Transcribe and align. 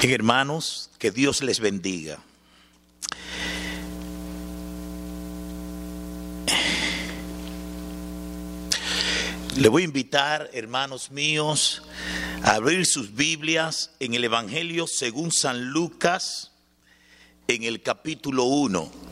Bien, 0.00 0.14
hermanos, 0.14 0.88
que 0.98 1.10
Dios 1.10 1.42
les 1.42 1.60
bendiga. 1.60 2.18
Le 9.58 9.68
voy 9.68 9.82
a 9.82 9.84
invitar, 9.84 10.48
hermanos 10.54 11.10
míos, 11.10 11.82
a 12.42 12.54
abrir 12.54 12.86
sus 12.86 13.14
Biblias 13.14 13.90
en 14.00 14.14
el 14.14 14.24
Evangelio 14.24 14.86
según 14.86 15.32
San 15.32 15.66
Lucas, 15.66 16.50
en 17.46 17.64
el 17.64 17.82
capítulo 17.82 18.44
1. 18.44 19.09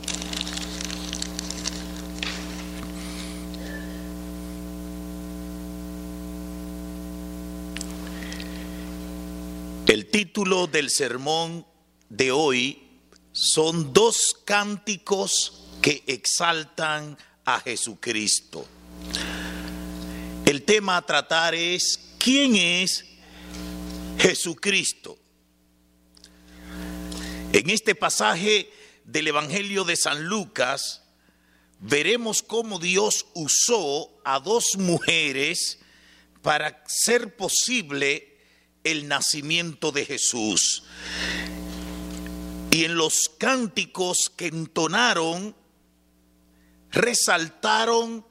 El 10.11 10.25
título 10.25 10.65
del 10.65 10.89
sermón 10.89 11.67
de 12.09 12.31
hoy 12.31 12.81
son 13.31 13.93
dos 13.93 14.35
cánticos 14.43 15.67
que 15.83 16.03
exaltan 16.07 17.15
a 17.45 17.59
Jesucristo. 17.59 18.65
El 20.47 20.63
tema 20.63 20.97
a 20.97 21.05
tratar 21.05 21.53
es 21.53 22.15
¿quién 22.17 22.55
es 22.55 23.05
Jesucristo? 24.17 25.19
En 27.53 27.69
este 27.69 27.93
pasaje 27.93 28.73
del 29.03 29.27
Evangelio 29.27 29.83
de 29.83 29.95
San 29.95 30.23
Lucas 30.23 31.03
veremos 31.81 32.41
cómo 32.41 32.79
Dios 32.79 33.27
usó 33.35 34.09
a 34.25 34.39
dos 34.39 34.75
mujeres 34.75 35.77
para 36.41 36.83
ser 36.87 37.35
posible 37.35 38.38
el 38.83 39.07
nacimiento 39.07 39.91
de 39.91 40.05
Jesús. 40.05 40.83
Y 42.71 42.85
en 42.85 42.95
los 42.95 43.29
cánticos 43.37 44.31
que 44.35 44.47
entonaron, 44.47 45.55
resaltaron 46.91 48.25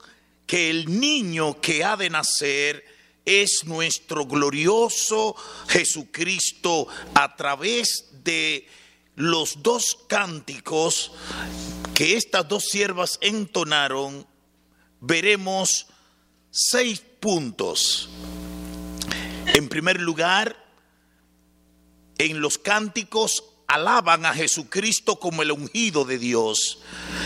que 0.46 0.70
el 0.70 1.00
niño 1.00 1.60
que 1.60 1.84
ha 1.84 1.96
de 1.96 2.10
nacer 2.10 2.84
es 3.24 3.64
nuestro 3.64 4.24
glorioso 4.24 5.36
Jesucristo 5.68 6.88
a 7.14 7.36
través 7.36 8.06
de 8.24 8.66
los 9.16 9.62
dos 9.62 9.98
cánticos 10.06 11.12
que 11.94 12.16
estas 12.16 12.48
dos 12.48 12.64
siervas 12.64 13.18
entonaron, 13.20 14.24
veremos 15.00 15.88
seis 16.50 17.02
puntos. 17.20 18.08
En 19.58 19.68
primer 19.68 20.00
lugar, 20.00 20.56
en 22.16 22.40
los 22.40 22.58
cánticos 22.58 23.42
alaban 23.66 24.24
a 24.24 24.32
Jesucristo 24.32 25.18
como 25.18 25.42
el 25.42 25.50
ungido 25.50 26.04
de 26.04 26.16
Dios. 26.16 26.78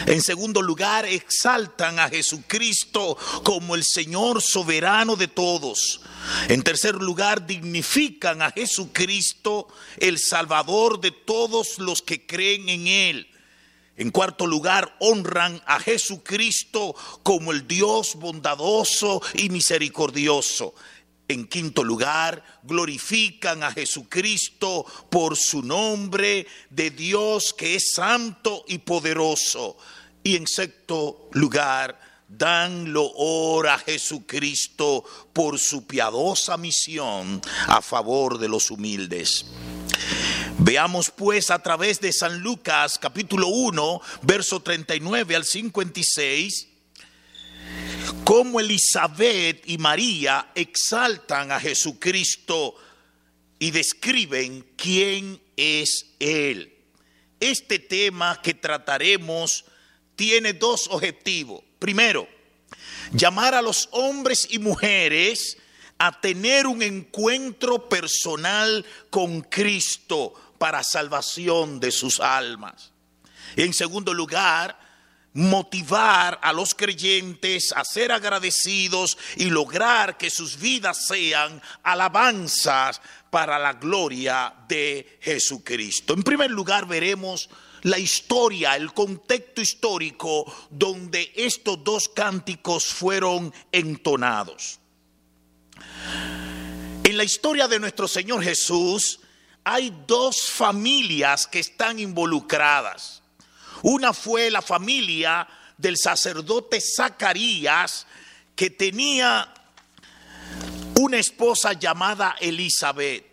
En 0.06 0.22
segundo 0.22 0.62
lugar, 0.62 1.04
exaltan 1.04 1.98
a 1.98 2.08
Jesucristo 2.08 3.18
como 3.44 3.74
el 3.74 3.84
Señor 3.84 4.40
soberano 4.40 5.14
de 5.16 5.28
todos. 5.28 6.00
En 6.48 6.62
tercer 6.62 6.94
lugar, 6.94 7.46
dignifican 7.46 8.40
a 8.40 8.50
Jesucristo, 8.50 9.68
el 9.98 10.18
Salvador 10.18 11.02
de 11.02 11.10
todos 11.10 11.78
los 11.80 12.00
que 12.00 12.24
creen 12.24 12.70
en 12.70 12.86
Él. 12.86 13.28
En 13.98 14.10
cuarto 14.10 14.46
lugar, 14.46 14.96
honran 15.00 15.62
a 15.66 15.78
Jesucristo 15.80 16.94
como 17.22 17.52
el 17.52 17.68
Dios 17.68 18.14
bondadoso 18.14 19.20
y 19.34 19.50
misericordioso. 19.50 20.74
En 21.32 21.46
quinto 21.46 21.82
lugar, 21.82 22.44
glorifican 22.62 23.62
a 23.62 23.72
Jesucristo 23.72 24.84
por 25.10 25.34
su 25.34 25.62
nombre 25.62 26.46
de 26.68 26.90
Dios 26.90 27.54
que 27.56 27.74
es 27.74 27.94
santo 27.94 28.64
y 28.68 28.78
poderoso. 28.78 29.78
Y 30.22 30.36
en 30.36 30.46
sexto 30.46 31.30
lugar, 31.32 31.98
dan 32.28 32.92
loor 32.92 33.68
a 33.68 33.78
Jesucristo 33.78 35.04
por 35.32 35.58
su 35.58 35.86
piadosa 35.86 36.58
misión 36.58 37.40
a 37.66 37.80
favor 37.80 38.38
de 38.38 38.48
los 38.48 38.70
humildes. 38.70 39.46
Veamos 40.58 41.10
pues 41.10 41.50
a 41.50 41.60
través 41.60 41.98
de 42.00 42.12
San 42.12 42.40
Lucas 42.40 42.98
capítulo 42.98 43.48
1, 43.48 44.00
verso 44.22 44.60
39 44.60 45.36
al 45.36 45.44
56 45.46 46.71
cómo 48.24 48.60
Elizabeth 48.60 49.62
y 49.66 49.78
María 49.78 50.50
exaltan 50.54 51.52
a 51.52 51.60
Jesucristo 51.60 52.74
y 53.58 53.70
describen 53.70 54.66
quién 54.76 55.40
es 55.56 56.14
Él. 56.18 56.74
Este 57.40 57.78
tema 57.78 58.40
que 58.42 58.54
trataremos 58.54 59.64
tiene 60.16 60.52
dos 60.52 60.88
objetivos. 60.90 61.62
Primero, 61.78 62.28
llamar 63.12 63.54
a 63.54 63.62
los 63.62 63.88
hombres 63.92 64.48
y 64.50 64.58
mujeres 64.58 65.58
a 65.98 66.20
tener 66.20 66.66
un 66.66 66.82
encuentro 66.82 67.88
personal 67.88 68.84
con 69.10 69.42
Cristo 69.42 70.34
para 70.58 70.82
salvación 70.82 71.80
de 71.80 71.92
sus 71.92 72.18
almas. 72.20 72.92
En 73.56 73.72
segundo 73.72 74.14
lugar, 74.14 74.78
motivar 75.34 76.38
a 76.42 76.52
los 76.52 76.74
creyentes 76.74 77.72
a 77.72 77.84
ser 77.84 78.12
agradecidos 78.12 79.16
y 79.36 79.46
lograr 79.46 80.18
que 80.18 80.30
sus 80.30 80.58
vidas 80.58 81.06
sean 81.06 81.60
alabanzas 81.82 83.00
para 83.30 83.58
la 83.58 83.74
gloria 83.74 84.54
de 84.68 85.18
Jesucristo. 85.20 86.14
En 86.14 86.22
primer 86.22 86.50
lugar 86.50 86.86
veremos 86.86 87.48
la 87.82 87.98
historia, 87.98 88.76
el 88.76 88.92
contexto 88.92 89.60
histórico 89.60 90.44
donde 90.70 91.32
estos 91.34 91.82
dos 91.82 92.08
cánticos 92.08 92.86
fueron 92.86 93.52
entonados. 93.72 94.78
En 97.04 97.16
la 97.16 97.24
historia 97.24 97.66
de 97.66 97.80
nuestro 97.80 98.06
Señor 98.06 98.42
Jesús 98.44 99.20
hay 99.64 99.92
dos 100.06 100.42
familias 100.42 101.46
que 101.46 101.60
están 101.60 101.98
involucradas. 101.98 103.21
Una 103.82 104.12
fue 104.12 104.50
la 104.50 104.62
familia 104.62 105.46
del 105.76 105.96
sacerdote 105.96 106.80
Zacarías 106.80 108.06
que 108.54 108.70
tenía 108.70 109.52
una 111.00 111.18
esposa 111.18 111.72
llamada 111.72 112.36
Elizabeth 112.40 113.26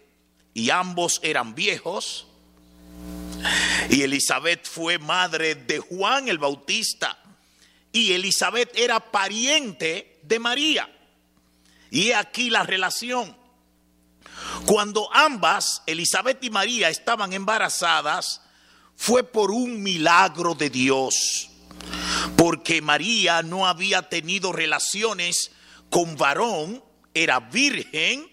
y 0.54 0.70
ambos 0.70 1.20
eran 1.24 1.54
viejos. 1.54 2.26
Y 3.90 4.02
Elizabeth 4.02 4.68
fue 4.68 4.98
madre 4.98 5.56
de 5.56 5.80
Juan 5.80 6.28
el 6.28 6.38
Bautista 6.38 7.18
y 7.92 8.14
Elizabeth 8.14 8.72
era 8.76 9.00
pariente 9.00 10.20
de 10.24 10.40
María. 10.40 10.90
Y 11.92 12.12
aquí 12.12 12.50
la 12.50 12.64
relación. 12.64 13.36
Cuando 14.66 15.14
ambas, 15.14 15.82
Elizabeth 15.86 16.44
y 16.44 16.50
María, 16.50 16.90
estaban 16.90 17.34
embarazadas, 17.34 18.42
fue 19.00 19.24
por 19.24 19.50
un 19.50 19.82
milagro 19.82 20.56
de 20.56 20.70
Dios, 20.70 21.50
porque 22.36 22.82
María 22.82 23.42
no 23.42 23.66
había 23.66 24.10
tenido 24.10 24.52
relaciones 24.52 25.52
con 25.90 26.18
varón, 26.18 26.84
era 27.14 27.40
virgen, 27.40 28.30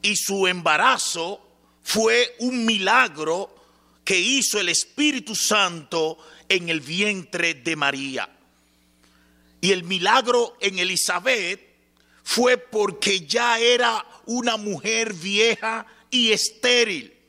y 0.00 0.16
su 0.16 0.46
embarazo 0.46 1.46
fue 1.82 2.36
un 2.38 2.64
milagro 2.64 3.54
que 4.02 4.18
hizo 4.18 4.58
el 4.58 4.70
Espíritu 4.70 5.34
Santo 5.36 6.16
en 6.48 6.70
el 6.70 6.80
vientre 6.80 7.52
de 7.52 7.76
María. 7.76 8.30
Y 9.60 9.72
el 9.72 9.84
milagro 9.84 10.56
en 10.58 10.78
Elizabeth 10.78 11.60
fue 12.24 12.56
porque 12.56 13.26
ya 13.26 13.58
era 13.58 14.06
una 14.24 14.56
mujer 14.56 15.12
vieja 15.12 15.84
y 16.10 16.32
estéril 16.32 17.21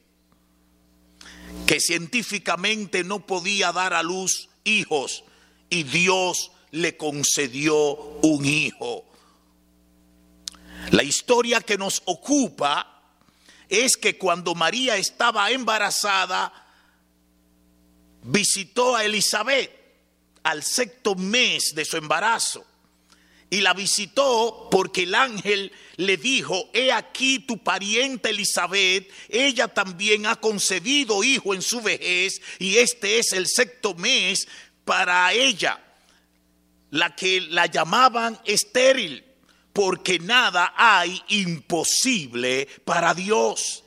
que 1.68 1.80
científicamente 1.80 3.04
no 3.04 3.26
podía 3.26 3.72
dar 3.72 3.94
a 3.94 4.04
luz 4.04 4.50
hijos 4.64 5.24
y 5.70 5.84
Dios 5.84 6.52
le 6.72 6.98
concedió 6.98 7.76
un 8.22 8.46
hijo. 8.46 9.06
La 10.92 11.04
historia 11.04 11.62
que 11.62 11.78
nos 11.78 12.02
ocupa 12.06 13.02
es 13.70 13.98
que 13.98 14.18
cuando 14.18 14.56
María 14.56 14.98
estaba 14.98 15.50
embarazada, 15.52 16.52
visitó 18.24 18.96
a 18.96 19.06
Elizabeth 19.06 19.72
al 20.44 20.64
sexto 20.64 21.16
mes 21.16 21.74
de 21.74 21.86
su 21.86 21.98
embarazo 21.98 22.66
y 23.54 23.62
la 23.62 23.76
visitó 23.76 24.68
porque 24.72 25.04
el 25.04 25.14
ángel 25.14 25.72
le 25.98 26.18
dijo, 26.18 26.72
he 26.74 26.92
aquí 26.92 27.38
tu 27.38 27.60
pariente 27.60 28.32
Elizabeth, 28.32 29.08
ella 29.30 29.68
también 29.68 30.26
ha 30.26 30.38
concebido 30.38 31.24
hijo 31.24 31.54
en 31.54 31.62
su 31.62 31.80
vejez 31.80 32.42
y 32.58 32.78
este 32.78 33.20
es 33.20 33.32
el 33.32 33.46
sexto 33.46 33.94
mes 33.94 34.48
para 34.86 35.32
ella, 35.34 35.80
la 36.90 37.16
que 37.16 37.42
la 37.42 37.68
llamaban 37.68 38.40
estéril, 38.44 39.24
porque 39.72 40.18
nada 40.18 40.74
hay 40.76 41.22
imposible 41.28 42.68
para 42.86 43.14
Dios. 43.14 43.84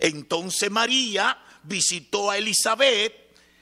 Entonces 0.00 0.72
María 0.72 1.38
visitó 1.62 2.32
a 2.32 2.38
Elizabeth 2.38 3.14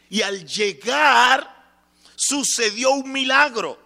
y 0.09 0.23
al 0.23 0.47
llegar 0.47 1.77
sucedió 2.17 2.93
un 2.93 3.13
milagro 3.13 3.82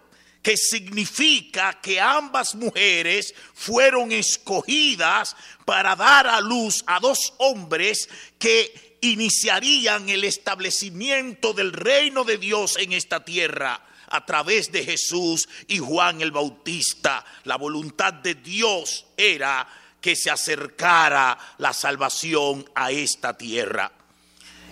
que 0.47 0.55
significa 0.55 1.77
que 1.81 1.99
ambas 1.99 2.55
mujeres 2.55 3.35
fueron 3.53 4.13
escogidas 4.13 5.35
para 5.65 5.93
dar 5.93 6.25
a 6.25 6.39
luz 6.39 6.85
a 6.87 7.01
dos 7.01 7.33
hombres 7.39 8.07
que 8.39 8.97
iniciarían 9.01 10.07
el 10.07 10.23
establecimiento 10.23 11.51
del 11.51 11.73
reino 11.73 12.23
de 12.23 12.37
Dios 12.37 12.77
en 12.77 12.93
esta 12.93 13.25
tierra 13.25 13.85
a 14.07 14.25
través 14.25 14.71
de 14.71 14.85
Jesús 14.85 15.49
y 15.67 15.79
Juan 15.79 16.21
el 16.21 16.31
Bautista. 16.31 17.25
La 17.43 17.57
voluntad 17.57 18.13
de 18.13 18.35
Dios 18.35 19.05
era 19.17 19.67
que 19.99 20.15
se 20.15 20.31
acercara 20.31 21.37
la 21.57 21.73
salvación 21.73 22.65
a 22.73 22.89
esta 22.91 23.37
tierra. 23.37 23.91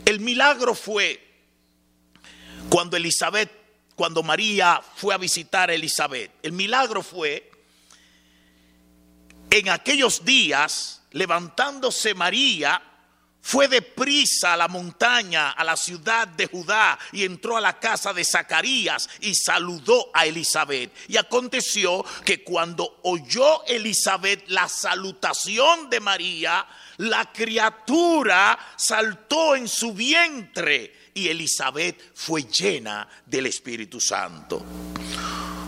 El 0.06 0.22
milagro 0.22 0.74
fue 0.74 1.22
cuando 2.70 2.96
Elizabeth 2.96 3.65
cuando 3.96 4.24
María 4.24 4.82
fue 4.96 5.14
a 5.14 5.18
visitar 5.18 5.70
a 5.70 5.74
Elizabeth. 5.74 6.32
El 6.44 6.52
milagro 6.52 7.02
fue 7.02 7.52
en 9.50 9.70
aquellos 9.70 10.26
días, 10.26 11.02
levantándose 11.12 12.14
María, 12.14 12.82
fue 13.42 13.68
deprisa 13.68 14.54
a 14.54 14.58
la 14.58 14.68
montaña, 14.68 15.52
a 15.52 15.64
la 15.64 15.78
ciudad 15.78 16.28
de 16.28 16.48
Judá, 16.48 16.98
y 17.12 17.24
entró 17.24 17.56
a 17.56 17.62
la 17.62 17.80
casa 17.80 18.12
de 18.12 18.26
Zacarías 18.26 19.08
y 19.22 19.36
saludó 19.36 20.10
a 20.16 20.26
Elizabeth. 20.26 20.92
Y 21.08 21.18
aconteció 21.18 22.04
que 22.26 22.44
cuando 22.44 23.02
oyó 23.04 23.64
Elizabeth 23.68 24.46
la 24.48 24.68
salutación 24.68 25.92
de 25.92 26.00
María, 26.00 26.66
la 26.98 27.32
criatura 27.32 28.58
saltó 28.76 29.56
en 29.56 29.68
su 29.68 29.94
vientre 29.94 31.05
y 31.16 31.30
Elizabeth 31.30 32.12
fue 32.14 32.44
llena 32.44 33.08
del 33.26 33.48
Espíritu 33.48 34.00
Santo. 34.00 34.64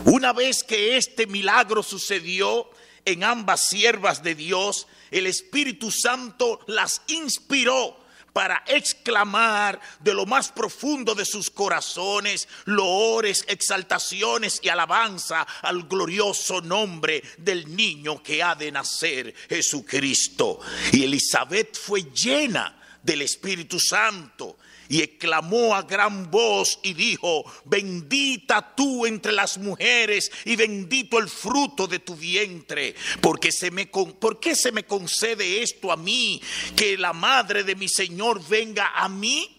Una 0.04 0.34
vez 0.34 0.64
que 0.64 0.98
este 0.98 1.26
milagro 1.26 1.82
sucedió 1.82 2.70
en 3.06 3.24
ambas 3.24 3.70
siervas 3.70 4.22
de 4.22 4.36
Dios, 4.36 4.88
el 5.10 5.26
Espíritu 5.26 5.90
Santo 5.90 6.60
las 6.68 7.02
inspiró 7.08 7.98
para 8.34 8.62
exclamar 8.68 9.80
de 10.02 10.14
lo 10.14 10.26
más 10.26 10.52
profundo 10.52 11.16
de 11.16 11.26
sus 11.26 11.50
corazones 11.50 12.48
loores, 12.66 13.46
exaltaciones 13.48 14.60
y 14.62 14.70
alabanza 14.70 15.48
al 15.62 15.88
glorioso 15.88 16.62
nombre 16.62 17.24
del 17.38 17.74
niño 17.74 18.22
que 18.22 18.44
ha 18.44 18.54
de 18.54 18.72
nacer, 18.72 19.34
Jesucristo. 19.48 20.60
Y 20.92 21.06
Elizabeth 21.06 21.78
fue 21.78 22.04
llena 22.14 22.78
del 23.02 23.22
Espíritu 23.22 23.80
Santo 23.80 24.58
y 24.90 25.02
exclamó 25.02 25.76
a 25.76 25.84
gran 25.84 26.30
voz 26.30 26.80
y 26.84 26.94
dijo, 26.94 27.44
bendita 27.66 28.76
tú 28.76 29.06
entre 29.06 29.32
las 29.32 29.58
mujeres 29.58 30.32
y 30.46 30.56
bendito 30.56 31.20
el 31.20 31.30
fruto 31.30 31.88
de 31.88 32.00
tu 32.00 32.16
vientre, 32.16 32.96
porque 33.22 33.52
se 33.52 33.72
me, 33.72 33.88
¿por 33.88 34.40
qué 34.40 34.56
se 34.56 34.72
me 34.72 34.84
concede 34.84 35.62
esto 35.62 35.92
a 35.92 35.98
mí, 35.98 36.42
que 36.76 36.98
la 36.98 37.14
madre 37.14 37.64
de 37.64 37.76
mi 37.76 37.88
Señor 37.88 38.46
venga 38.48 38.92
a 38.96 39.10
mí? 39.10 39.57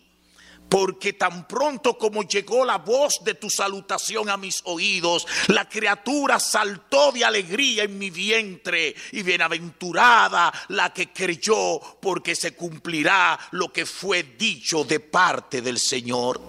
Porque 0.69 1.15
tan 1.15 1.49
pronto 1.49 1.97
como 1.97 2.23
llegó 2.23 2.65
la 2.65 2.79
voz 2.79 3.21
de 3.25 3.35
tu 3.35 3.49
salutación 3.49 4.29
a 4.29 4.37
mis 4.37 4.61
oídos, 4.65 5.27
la 5.49 5.69
criatura 5.69 6.39
saltó 6.39 7.11
de 7.13 7.25
alegría 7.25 7.85
en 7.85 7.99
mi 7.99 8.11
vientre 8.11 8.95
y 9.13 9.23
bienaventurada 9.23 10.53
la 10.69 10.93
que 10.93 11.13
creyó, 11.13 11.81
porque 12.01 12.35
se 12.35 12.55
cumplirá 12.55 13.39
lo 13.53 13.73
que 13.73 13.87
fue 13.87 14.23
dicho 14.39 14.85
de 14.85 15.01
parte 15.01 15.63
del 15.63 15.79
Señor. 15.79 16.41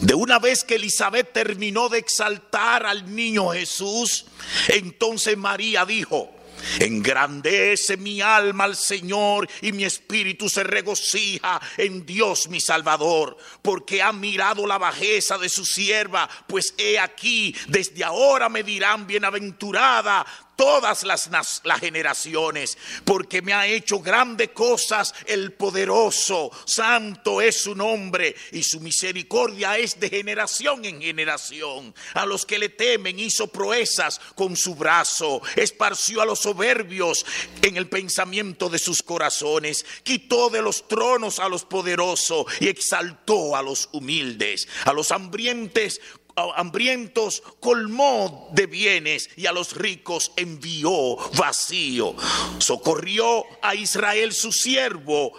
De 0.00 0.14
una 0.14 0.38
vez 0.38 0.62
que 0.64 0.74
Elizabeth 0.74 1.32
terminó 1.32 1.88
de 1.88 1.98
exaltar 1.98 2.84
al 2.84 3.14
niño 3.14 3.48
Jesús, 3.48 4.26
entonces 4.68 5.36
María 5.38 5.86
dijo, 5.86 6.35
Engrandece 6.78 7.96
mi 7.96 8.20
alma 8.20 8.64
al 8.64 8.76
Señor 8.76 9.48
y 9.62 9.72
mi 9.72 9.84
espíritu 9.84 10.48
se 10.48 10.64
regocija 10.64 11.60
en 11.76 12.04
Dios 12.04 12.48
mi 12.48 12.60
Salvador, 12.60 13.36
porque 13.62 14.02
ha 14.02 14.12
mirado 14.12 14.66
la 14.66 14.78
bajeza 14.78 15.38
de 15.38 15.48
su 15.48 15.64
sierva, 15.64 16.28
pues 16.46 16.74
he 16.78 16.98
aquí, 16.98 17.54
desde 17.68 18.04
ahora 18.04 18.48
me 18.48 18.62
dirán 18.62 19.06
bienaventurada 19.06 20.26
todas 20.56 21.04
las, 21.04 21.30
las, 21.30 21.80
generaciones, 21.80 22.76
porque 23.04 23.42
me 23.42 23.52
ha 23.52 23.66
hecho 23.66 24.00
grandes 24.00 24.48
cosas 24.48 25.14
el 25.26 25.52
poderoso, 25.52 26.50
santo 26.64 27.40
es 27.40 27.60
su 27.60 27.74
nombre 27.74 28.34
y 28.52 28.62
su 28.62 28.80
misericordia 28.80 29.78
es 29.78 30.00
de 30.00 30.08
generación 30.08 30.84
en 30.84 31.00
generación. 31.00 31.94
A 32.14 32.26
los 32.26 32.46
que 32.46 32.58
le 32.58 32.70
temen 32.70 33.20
hizo 33.20 33.46
proezas 33.48 34.20
con 34.34 34.56
su 34.56 34.74
brazo, 34.74 35.42
esparció 35.54 36.22
a 36.22 36.26
los 36.26 36.40
soberbios 36.40 37.24
en 37.62 37.76
el 37.76 37.88
pensamiento 37.88 38.68
de 38.68 38.78
sus 38.78 39.02
corazones, 39.02 39.84
quitó 40.02 40.48
de 40.48 40.62
los 40.62 40.88
tronos 40.88 41.38
a 41.38 41.48
los 41.48 41.64
poderosos 41.64 42.46
y 42.60 42.68
exaltó 42.68 43.54
a 43.54 43.62
los 43.62 43.88
humildes, 43.92 44.66
a 44.84 44.92
los 44.92 45.12
hambrientes 45.12 46.00
hambrientos 46.36 47.42
colmó 47.60 48.48
de 48.52 48.66
bienes 48.66 49.30
y 49.36 49.46
a 49.46 49.52
los 49.52 49.74
ricos 49.74 50.32
envió 50.36 51.16
vacío. 51.36 52.14
Socorrió 52.58 53.44
a 53.62 53.74
Israel 53.74 54.32
su 54.32 54.52
siervo, 54.52 55.32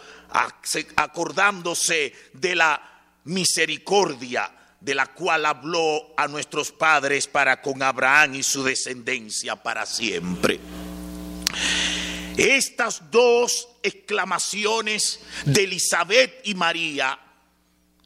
acordándose 0.96 2.14
de 2.34 2.56
la 2.56 2.82
misericordia 3.26 4.52
de 4.80 4.96
la 4.96 5.08
cual 5.08 5.46
habló 5.46 6.14
a 6.16 6.28
nuestros 6.28 6.72
padres 6.72 7.28
para 7.28 7.62
con 7.62 7.82
Abraham 7.82 8.36
y 8.36 8.44
su 8.44 8.64
descendencia 8.64 9.56
para 9.56 9.86
siempre. 9.86 10.60
Estas 12.38 13.10
dos 13.10 13.68
exclamaciones 13.82 15.20
de 15.46 15.64
Elizabeth 15.64 16.42
y 16.46 16.54
María, 16.54 17.20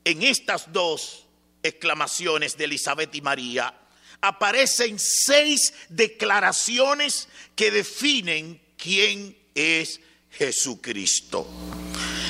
en 0.05 0.23
estas 0.23 0.71
dos 0.71 1.27
exclamaciones 1.63 2.57
de 2.57 2.65
Elizabeth 2.65 3.13
y 3.15 3.21
María, 3.21 3.73
aparecen 4.21 4.97
seis 4.99 5.73
declaraciones 5.89 7.27
que 7.55 7.71
definen 7.71 8.61
quién 8.77 9.37
es 9.55 9.99
Jesucristo, 10.31 11.47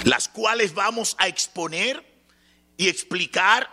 las 0.06 0.28
cuales 0.28 0.74
vamos 0.74 1.16
a 1.20 1.28
exponer 1.28 2.04
y 2.78 2.88
explicar 2.88 3.70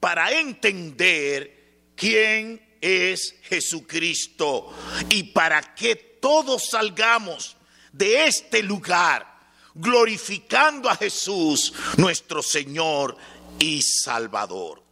para 0.00 0.32
entender 0.32 1.90
quién 1.96 2.66
es 2.80 3.34
Jesucristo 3.42 4.72
y 5.08 5.24
para 5.24 5.74
que 5.74 5.96
todos 5.96 6.70
salgamos 6.70 7.56
de 7.92 8.26
este 8.26 8.62
lugar 8.62 9.38
glorificando 9.74 10.88
a 10.88 10.96
Jesús, 10.96 11.72
nuestro 11.96 12.42
Señor 12.42 13.16
y 13.58 13.82
Salvador. 13.82 14.87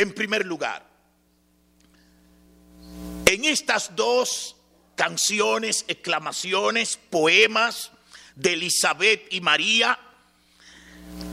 En 0.00 0.14
primer 0.14 0.46
lugar, 0.46 0.82
en 3.26 3.44
estas 3.44 3.94
dos 3.94 4.56
canciones, 4.96 5.84
exclamaciones, 5.88 6.98
poemas 7.10 7.92
de 8.34 8.54
Elizabeth 8.54 9.30
y 9.30 9.42
María, 9.42 9.98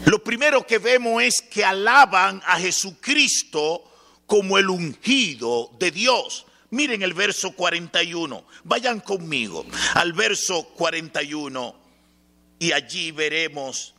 lo 0.06 0.22
primero 0.22 0.68
que 0.68 0.80
vemos 0.80 1.24
es 1.24 1.42
que 1.42 1.64
alaban 1.64 2.42
a 2.46 2.60
Jesucristo 2.60 3.90
como 4.26 4.58
el 4.58 4.70
ungido 4.70 5.72
de 5.80 5.92
Dios. 5.92 6.46
Miren 6.70 7.04
el 7.04 7.14
verso 7.14 7.54
41, 7.54 8.46
vayan 8.66 9.00
conmigo 9.00 9.66
al 9.94 10.12
verso 10.12 10.66
41 10.76 11.74
y 12.60 12.74
allí 12.74 13.12
veremos 13.14 13.94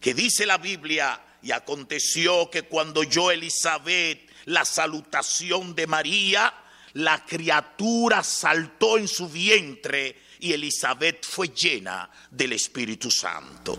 que 0.00 0.14
dice 0.14 0.46
la 0.46 0.58
Biblia, 0.58 1.20
y 1.42 1.50
aconteció 1.50 2.50
que 2.50 2.62
cuando 2.62 3.00
oyó 3.00 3.30
Elizabeth 3.30 4.30
la 4.46 4.64
salutación 4.64 5.74
de 5.74 5.86
María, 5.86 6.52
la 6.94 7.24
criatura 7.24 8.22
saltó 8.22 8.98
en 8.98 9.08
su 9.08 9.28
vientre 9.28 10.16
y 10.40 10.52
Elizabeth 10.52 11.24
fue 11.24 11.48
llena 11.48 12.10
del 12.30 12.52
Espíritu 12.52 13.10
Santo. 13.10 13.78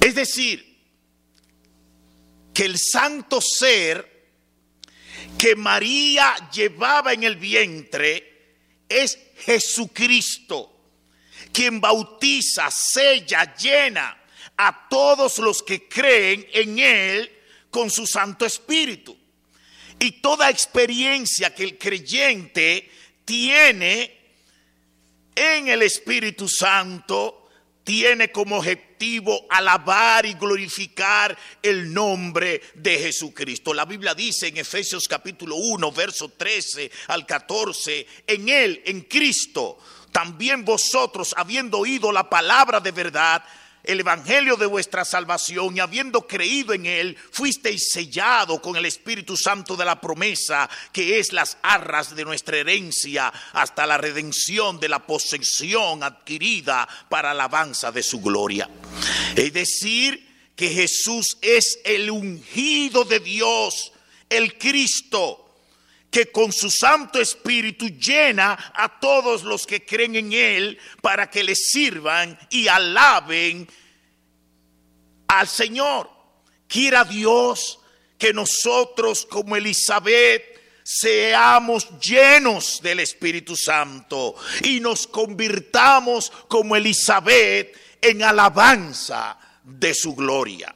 Es 0.00 0.14
decir, 0.14 0.76
que 2.54 2.64
el 2.64 2.78
santo 2.78 3.40
ser 3.40 4.14
que 5.36 5.56
María 5.56 6.34
llevaba 6.52 7.12
en 7.12 7.24
el 7.24 7.36
vientre 7.36 8.54
es 8.88 9.18
Jesucristo 9.38 10.76
quien 11.56 11.80
bautiza, 11.80 12.70
sella, 12.70 13.54
llena 13.56 14.15
a 14.56 14.88
todos 14.88 15.38
los 15.38 15.62
que 15.62 15.88
creen 15.88 16.46
en 16.52 16.78
Él 16.78 17.32
con 17.70 17.90
su 17.90 18.06
Santo 18.06 18.46
Espíritu. 18.46 19.16
Y 19.98 20.20
toda 20.20 20.50
experiencia 20.50 21.54
que 21.54 21.64
el 21.64 21.78
creyente 21.78 22.90
tiene 23.24 24.16
en 25.34 25.68
el 25.68 25.82
Espíritu 25.82 26.48
Santo 26.48 27.46
tiene 27.84 28.32
como 28.32 28.56
objetivo 28.56 29.46
alabar 29.48 30.26
y 30.26 30.34
glorificar 30.34 31.38
el 31.62 31.94
nombre 31.94 32.60
de 32.74 32.98
Jesucristo. 32.98 33.72
La 33.72 33.84
Biblia 33.84 34.12
dice 34.12 34.48
en 34.48 34.56
Efesios 34.56 35.06
capítulo 35.06 35.54
1, 35.54 35.92
verso 35.92 36.30
13 36.30 36.90
al 37.06 37.24
14, 37.24 38.06
en 38.26 38.48
Él, 38.48 38.82
en 38.86 39.02
Cristo, 39.02 39.78
también 40.10 40.64
vosotros, 40.64 41.32
habiendo 41.36 41.78
oído 41.78 42.10
la 42.10 42.28
palabra 42.28 42.80
de 42.80 42.90
verdad, 42.90 43.44
el 43.86 44.00
evangelio 44.00 44.56
de 44.56 44.66
vuestra 44.66 45.04
salvación 45.04 45.76
y 45.76 45.80
habiendo 45.80 46.26
creído 46.26 46.74
en 46.74 46.86
él, 46.86 47.16
fuisteis 47.30 47.90
sellado 47.90 48.60
con 48.60 48.76
el 48.76 48.84
Espíritu 48.84 49.36
Santo 49.36 49.76
de 49.76 49.84
la 49.84 50.00
promesa, 50.00 50.68
que 50.92 51.18
es 51.18 51.32
las 51.32 51.56
arras 51.62 52.14
de 52.14 52.24
nuestra 52.24 52.58
herencia 52.58 53.32
hasta 53.52 53.86
la 53.86 53.98
redención 53.98 54.78
de 54.80 54.88
la 54.88 55.06
posesión 55.06 56.02
adquirida 56.02 56.88
para 57.08 57.30
alabanza 57.30 57.92
de 57.92 58.02
su 58.02 58.20
gloria. 58.20 58.68
Es 59.34 59.52
decir, 59.52 60.26
que 60.56 60.70
Jesús 60.70 61.38
es 61.42 61.78
el 61.84 62.10
ungido 62.10 63.04
de 63.04 63.20
Dios, 63.20 63.92
el 64.28 64.58
Cristo 64.58 65.45
que 66.16 66.32
con 66.32 66.50
su 66.50 66.70
Santo 66.70 67.20
Espíritu 67.20 67.88
llena 67.88 68.72
a 68.74 68.98
todos 68.98 69.42
los 69.42 69.66
que 69.66 69.84
creen 69.84 70.16
en 70.16 70.32
Él 70.32 70.78
para 71.02 71.28
que 71.28 71.44
le 71.44 71.54
sirvan 71.54 72.38
y 72.48 72.68
alaben 72.68 73.68
al 75.28 75.46
Señor. 75.46 76.08
Quiera 76.66 77.04
Dios 77.04 77.80
que 78.16 78.32
nosotros 78.32 79.26
como 79.26 79.56
Elizabeth 79.56 80.42
seamos 80.82 81.86
llenos 82.00 82.80
del 82.80 83.00
Espíritu 83.00 83.54
Santo 83.54 84.36
y 84.62 84.80
nos 84.80 85.06
convirtamos 85.06 86.32
como 86.48 86.76
Elizabeth 86.76 87.76
en 88.00 88.22
alabanza 88.22 89.38
de 89.62 89.92
su 89.92 90.14
gloria. 90.14 90.74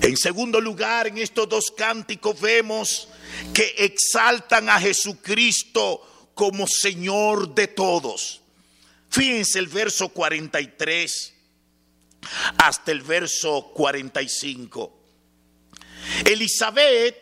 En 0.00 0.16
segundo 0.16 0.58
lugar, 0.58 1.08
en 1.08 1.18
estos 1.18 1.46
dos 1.46 1.66
cánticos 1.76 2.40
vemos 2.40 3.08
que 3.52 3.74
exaltan 3.78 4.68
a 4.68 4.80
Jesucristo 4.80 6.30
como 6.34 6.66
Señor 6.66 7.54
de 7.54 7.68
todos. 7.68 8.42
Fíjense 9.08 9.58
el 9.58 9.68
verso 9.68 10.10
43 10.10 11.34
hasta 12.58 12.92
el 12.92 13.02
verso 13.02 13.72
45. 13.74 15.00
Elizabeth 16.24 17.16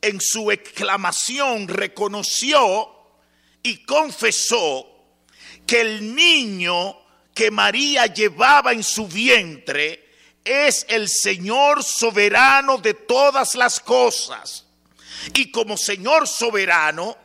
en 0.00 0.20
su 0.20 0.50
exclamación 0.50 1.68
reconoció 1.68 2.90
y 3.62 3.84
confesó 3.84 4.86
que 5.66 5.80
el 5.80 6.14
niño 6.14 6.96
que 7.34 7.50
María 7.50 8.06
llevaba 8.06 8.72
en 8.72 8.82
su 8.82 9.06
vientre 9.08 10.08
es 10.44 10.86
el 10.88 11.08
Señor 11.08 11.82
soberano 11.82 12.78
de 12.78 12.94
todas 12.94 13.54
las 13.56 13.80
cosas 13.80 14.65
y 15.34 15.50
como 15.50 15.76
Señor 15.76 16.26
soberano 16.28 17.16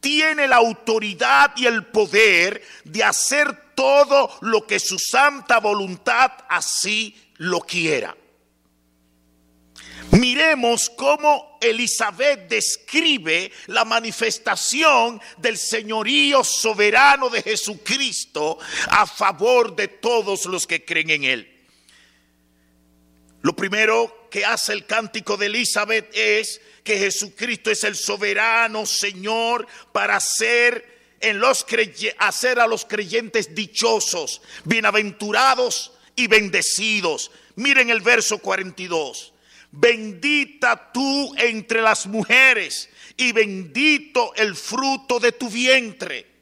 tiene 0.00 0.46
la 0.46 0.56
autoridad 0.56 1.52
y 1.56 1.66
el 1.66 1.86
poder 1.86 2.62
de 2.84 3.02
hacer 3.02 3.74
todo 3.74 4.30
lo 4.42 4.66
que 4.66 4.78
su 4.78 4.98
santa 4.98 5.58
voluntad 5.60 6.32
así 6.48 7.14
lo 7.36 7.60
quiera. 7.60 8.16
Miremos 10.12 10.90
cómo 10.90 11.58
Elizabeth 11.60 12.48
describe 12.48 13.52
la 13.66 13.84
manifestación 13.84 15.20
del 15.36 15.58
señorío 15.58 16.42
soberano 16.42 17.28
de 17.28 17.42
Jesucristo 17.42 18.58
a 18.88 19.06
favor 19.06 19.76
de 19.76 19.88
todos 19.88 20.46
los 20.46 20.66
que 20.66 20.84
creen 20.84 21.10
en 21.10 21.24
él. 21.24 21.57
Lo 23.42 23.54
primero 23.54 24.28
que 24.30 24.44
hace 24.44 24.72
el 24.72 24.86
cántico 24.86 25.36
de 25.36 25.46
Elizabeth 25.46 26.10
es 26.12 26.60
que 26.82 26.98
Jesucristo 26.98 27.70
es 27.70 27.84
el 27.84 27.94
soberano 27.94 28.84
Señor 28.84 29.66
para 29.92 30.16
hacer, 30.16 30.98
en 31.20 31.38
los 31.38 31.66
hacer 32.18 32.60
a 32.60 32.66
los 32.66 32.84
creyentes 32.84 33.54
dichosos, 33.54 34.42
bienaventurados 34.64 35.92
y 36.16 36.26
bendecidos. 36.26 37.30
Miren 37.56 37.90
el 37.90 38.00
verso 38.00 38.38
42. 38.38 39.32
Bendita 39.70 40.92
tú 40.92 41.34
entre 41.36 41.82
las 41.82 42.06
mujeres 42.06 42.88
y 43.16 43.32
bendito 43.32 44.34
el 44.34 44.56
fruto 44.56 45.20
de 45.20 45.32
tu 45.32 45.48
vientre. 45.48 46.37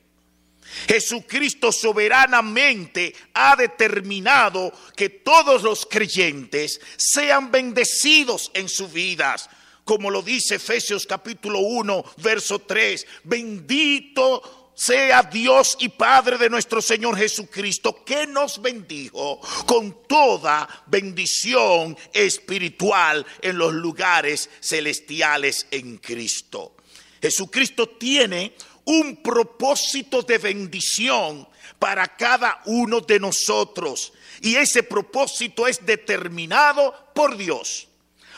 Jesucristo 0.89 1.73
soberanamente 1.73 3.15
ha 3.35 3.57
determinado 3.57 4.73
que 4.95 5.09
todos 5.09 5.63
los 5.63 5.87
creyentes 5.87 6.81
sean 6.97 7.51
bendecidos 7.51 8.51
en 8.55 8.69
sus 8.69 8.93
vidas. 8.93 9.49
Como 9.85 10.11
lo 10.11 10.23
dice 10.23 10.57
Efesios 10.57 11.07
capítulo 11.07 11.61
1, 11.61 12.05
verso 12.19 12.59
3. 12.59 13.07
Bendito 13.25 14.67
sea 14.77 15.23
Dios 15.23 15.77
y 15.81 15.89
Padre 15.89 16.37
de 16.37 16.51
nuestro 16.51 16.83
Señor 16.83 17.17
Jesucristo, 17.17 18.05
que 18.05 18.27
nos 18.27 18.61
bendijo 18.61 19.41
con 19.65 20.07
toda 20.07 20.69
bendición 20.87 21.97
espiritual 22.13 23.25
en 23.41 23.57
los 23.57 23.73
lugares 23.73 24.51
celestiales 24.61 25.67
en 25.71 25.97
Cristo. 25.97 26.77
Jesucristo 27.23 27.89
tiene 27.89 28.55
un 28.87 29.17
propósito 29.23 30.23
de 30.23 30.39
bendición 30.39 31.47
para 31.79 32.07
cada 32.17 32.63
uno 32.65 33.01
de 33.01 33.21
nosotros. 33.21 34.13
Y 34.41 34.57
ese 34.57 34.83
propósito 34.83 35.67
es 35.67 35.85
determinado 35.85 36.95
por 37.15 37.37
Dios 37.37 37.89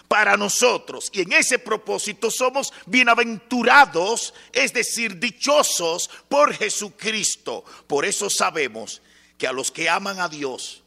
para 0.08 0.36
nosotros. 0.36 1.10
Y 1.12 1.20
en 1.20 1.32
ese 1.34 1.58
propósito 1.58 2.30
somos 2.30 2.72
bienaventurados, 2.86 4.34
es 4.52 4.72
decir, 4.72 5.18
dichosos 5.18 6.10
por 6.28 6.54
Jesucristo. 6.54 7.64
Por 7.86 8.04
eso 8.04 8.28
sabemos 8.30 9.02
que 9.36 9.46
a 9.46 9.52
los 9.52 9.70
que 9.70 9.88
aman 9.88 10.18
a 10.18 10.28
Dios, 10.28 10.82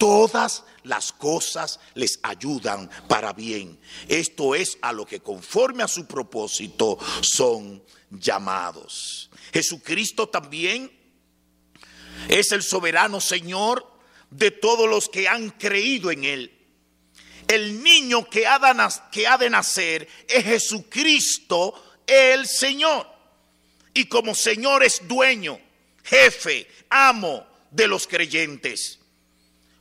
todas 0.00 0.64
las 0.84 1.12
cosas 1.12 1.78
les 1.92 2.18
ayudan 2.22 2.88
para 3.06 3.34
bien. 3.34 3.78
Esto 4.08 4.54
es 4.54 4.78
a 4.80 4.94
lo 4.94 5.04
que 5.04 5.20
conforme 5.20 5.82
a 5.82 5.88
su 5.88 6.06
propósito 6.06 6.98
son 7.20 7.84
llamados. 8.08 9.30
Jesucristo 9.52 10.26
también 10.30 10.90
es 12.28 12.50
el 12.52 12.62
soberano 12.62 13.20
Señor 13.20 13.86
de 14.30 14.50
todos 14.50 14.88
los 14.88 15.10
que 15.10 15.28
han 15.28 15.50
creído 15.50 16.10
en 16.10 16.24
Él. 16.24 16.58
El 17.46 17.82
niño 17.82 18.26
que 18.30 18.46
ha 18.46 18.58
de 18.58 19.50
nacer 19.50 20.08
es 20.26 20.44
Jesucristo 20.44 21.74
el 22.06 22.46
Señor. 22.46 23.06
Y 23.92 24.06
como 24.06 24.34
Señor 24.34 24.82
es 24.82 25.06
dueño, 25.06 25.60
jefe, 26.04 26.66
amo 26.88 27.46
de 27.70 27.86
los 27.86 28.06
creyentes. 28.06 28.99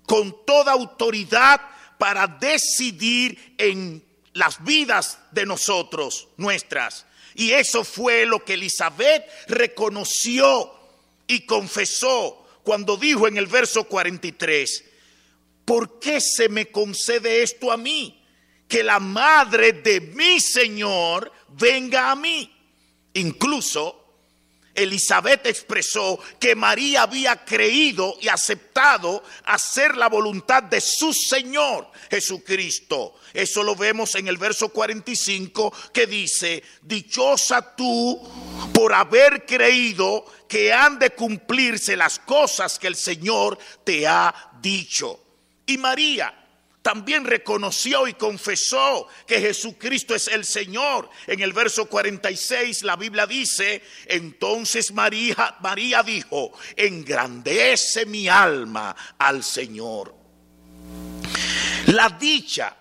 Con 0.09 0.43
toda 0.43 0.71
autoridad 0.71 1.61
para 1.99 2.25
decidir 2.25 3.53
en 3.59 4.03
las 4.33 4.63
vidas 4.63 5.19
de 5.31 5.45
nosotros, 5.45 6.29
nuestras. 6.37 7.05
Y 7.35 7.51
eso 7.51 7.83
fue 7.83 8.25
lo 8.25 8.43
que 8.43 8.55
Elizabeth 8.55 9.23
reconoció 9.47 10.73
y 11.27 11.41
confesó 11.41 12.47
cuando 12.63 12.97
dijo 12.97 13.27
en 13.27 13.37
el 13.37 13.45
verso 13.45 13.83
43, 13.83 14.83
¿por 15.63 15.99
qué 15.99 16.19
se 16.19 16.49
me 16.49 16.71
concede 16.71 17.43
esto 17.43 17.71
a 17.71 17.77
mí? 17.77 18.19
Que 18.67 18.83
la 18.83 18.99
madre 18.99 19.73
de 19.73 20.01
mi 20.01 20.39
Señor 20.39 21.31
venga 21.49 22.09
a 22.09 22.15
mí. 22.15 22.51
Incluso 23.13 23.98
Elizabeth 24.73 25.45
expresó 25.45 26.19
que 26.39 26.55
María 26.55 27.03
había 27.03 27.43
creído 27.43 28.15
y 28.21 28.27
aceptado 28.27 29.23
hacer 29.45 29.97
la 29.97 30.07
voluntad 30.07 30.63
de 30.63 30.79
su 30.81 31.13
Señor 31.13 31.91
Jesucristo. 32.09 33.15
Eso 33.33 33.63
lo 33.63 33.75
vemos 33.75 34.15
en 34.15 34.27
el 34.27 34.37
verso 34.37 34.69
45 34.69 35.73
que 35.93 36.07
dice, 36.07 36.63
dichosa 36.81 37.75
tú 37.75 38.21
por 38.73 38.93
haber 38.93 39.45
creído 39.45 40.25
que 40.47 40.73
han 40.73 40.97
de 40.97 41.11
cumplirse 41.11 41.95
las 41.95 42.19
cosas 42.19 42.79
que 42.79 42.87
el 42.87 42.95
Señor 42.95 43.57
te 43.83 44.07
ha 44.07 44.51
dicho. 44.61 45.19
Y 45.65 45.77
María 45.77 46.38
también 46.89 47.23
reconoció 47.23 48.07
y 48.07 48.15
confesó 48.15 49.07
que 49.27 49.39
Jesucristo 49.39 50.15
es 50.15 50.27
el 50.27 50.43
Señor. 50.43 51.07
En 51.27 51.39
el 51.39 51.53
verso 51.53 51.85
46 51.85 52.81
la 52.81 52.95
Biblia 52.95 53.27
dice, 53.27 53.83
entonces 54.07 54.91
María, 54.91 55.55
María 55.61 56.01
dijo, 56.01 56.51
engrandece 56.75 58.07
mi 58.07 58.27
alma 58.27 58.95
al 59.19 59.43
Señor. 59.43 60.15
La 61.85 62.09
dicha 62.09 62.75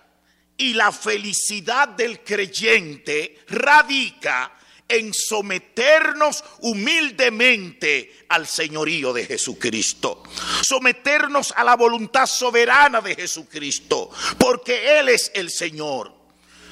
y 0.57 0.73
la 0.73 0.91
felicidad 0.91 1.89
del 1.89 2.23
creyente 2.23 3.45
radica 3.49 4.58
en 4.89 5.13
someternos 5.13 6.43
humildemente 6.61 8.25
al 8.27 8.47
señorío 8.47 9.13
de 9.13 9.25
Jesucristo. 9.25 10.23
Someternos 10.67 11.53
a 11.55 11.63
la 11.63 11.75
voluntad 11.75 12.25
soberana 12.25 12.99
de 12.99 13.15
Jesucristo, 13.15 14.09
porque 14.37 14.99
Él 14.99 15.09
es 15.09 15.31
el 15.33 15.49
Señor. 15.49 16.13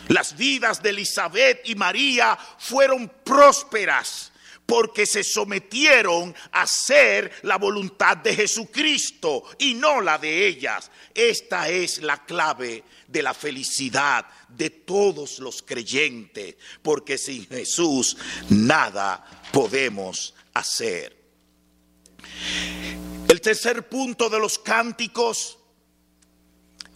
Las 0.09 0.36
vidas 0.36 0.81
de 0.81 0.89
Elizabeth 0.89 1.62
y 1.65 1.75
María 1.75 2.38
fueron 2.57 3.12
prósperas 3.24 4.31
porque 4.67 5.05
se 5.05 5.24
sometieron 5.24 6.36
a 6.51 6.63
hacer 6.63 7.31
la 7.43 7.57
voluntad 7.57 8.17
de 8.17 8.36
Jesucristo 8.36 9.45
y 9.57 9.74
no 9.74 10.01
la 10.01 10.17
de 10.17 10.45
ellas. 10.45 10.91
Esta 11.15 11.69
es 11.69 12.00
la 12.03 12.25
clave 12.25 12.83
de 13.07 13.24
la 13.24 13.33
felicidad 13.33 14.25
de 14.50 14.69
todos 14.69 15.39
los 15.39 15.63
creyentes, 15.63 16.57
porque 16.81 17.17
sin 17.17 17.47
Jesús 17.47 18.17
nada 18.50 19.25
podemos 19.53 20.36
hacer. 20.53 21.15
El 23.29 23.39
tercer 23.39 23.88
punto 23.88 24.29
de 24.29 24.39
los 24.39 24.59
cánticos 24.59 25.57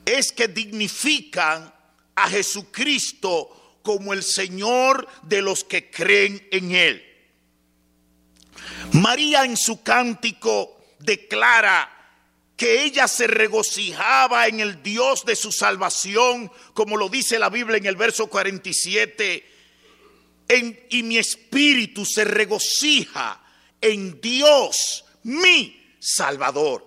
es 0.04 0.34
que 0.34 0.50
dignifican 0.50 1.74
a 2.16 2.30
Jesucristo 2.30 3.80
como 3.82 4.12
el 4.12 4.24
Señor 4.24 5.08
de 5.24 5.42
los 5.42 5.63
que 5.63 5.90
creen 5.90 6.46
en 6.51 6.75
Él. 6.75 7.11
María 8.94 9.46
en 9.46 9.58
su 9.58 9.82
cántico 9.84 10.77
declara 11.00 11.89
que 12.56 12.84
ella 12.84 13.08
se 13.08 13.25
regocijaba 13.25 14.48
en 14.48 14.60
el 14.60 14.84
Dios 14.84 15.25
de 15.25 15.36
su 15.36 15.51
salvación, 15.51 16.51
como 16.74 16.98
lo 16.98 17.10
dice 17.10 17.39
la 17.39 17.50
Biblia 17.50 17.77
en 17.77 17.88
el 17.88 17.96
verso 17.96 18.27
47, 18.27 19.50
y 20.89 21.03
mi 21.03 21.18
espíritu 21.18 22.06
se 22.06 22.24
regocija 22.24 23.41
en 23.80 24.22
Dios, 24.22 25.06
mi 25.24 25.96
Salvador. 26.00 26.86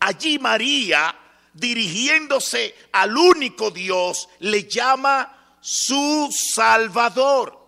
Allí 0.00 0.38
María, 0.38 1.18
dirigiéndose 1.54 2.74
al 2.92 3.16
único 3.16 3.70
Dios, 3.70 4.28
le 4.40 4.68
llama 4.68 5.56
su 5.60 6.30
Salvador. 6.54 7.58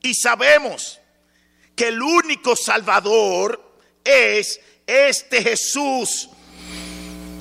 Y 0.00 0.14
sabemos 0.14 0.98
que 1.78 1.88
el 1.88 2.02
único 2.02 2.56
Salvador 2.56 3.62
es 4.02 4.60
este 4.84 5.42
Jesús. 5.42 6.28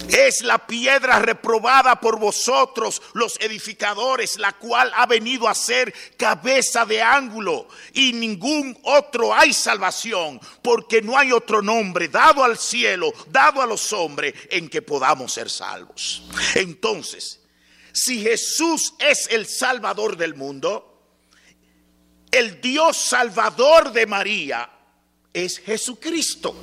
Es 0.09 0.41
la 0.41 0.65
piedra 0.65 1.19
reprobada 1.19 1.99
por 1.99 2.17
vosotros, 2.17 3.01
los 3.13 3.37
edificadores, 3.41 4.37
la 4.37 4.53
cual 4.53 4.89
ha 4.95 5.05
venido 5.05 5.49
a 5.49 5.55
ser 5.55 5.93
cabeza 6.15 6.85
de 6.85 7.01
ángulo. 7.01 7.67
Y 7.93 8.13
ningún 8.13 8.77
otro 8.83 9.33
hay 9.33 9.51
salvación, 9.51 10.39
porque 10.61 11.01
no 11.01 11.17
hay 11.17 11.31
otro 11.31 11.61
nombre 11.61 12.07
dado 12.07 12.43
al 12.43 12.57
cielo, 12.57 13.11
dado 13.27 13.61
a 13.61 13.65
los 13.65 13.91
hombres, 13.91 14.33
en 14.51 14.69
que 14.69 14.81
podamos 14.83 15.33
ser 15.33 15.49
salvos. 15.49 16.23
Entonces, 16.55 17.41
si 17.91 18.21
Jesús 18.21 18.93
es 18.99 19.27
el 19.31 19.47
Salvador 19.47 20.15
del 20.15 20.35
mundo, 20.35 20.96
el 22.31 22.61
Dios 22.61 22.97
salvador 22.97 23.91
de 23.91 24.05
María 24.05 24.69
es 25.33 25.59
Jesucristo. 25.59 26.55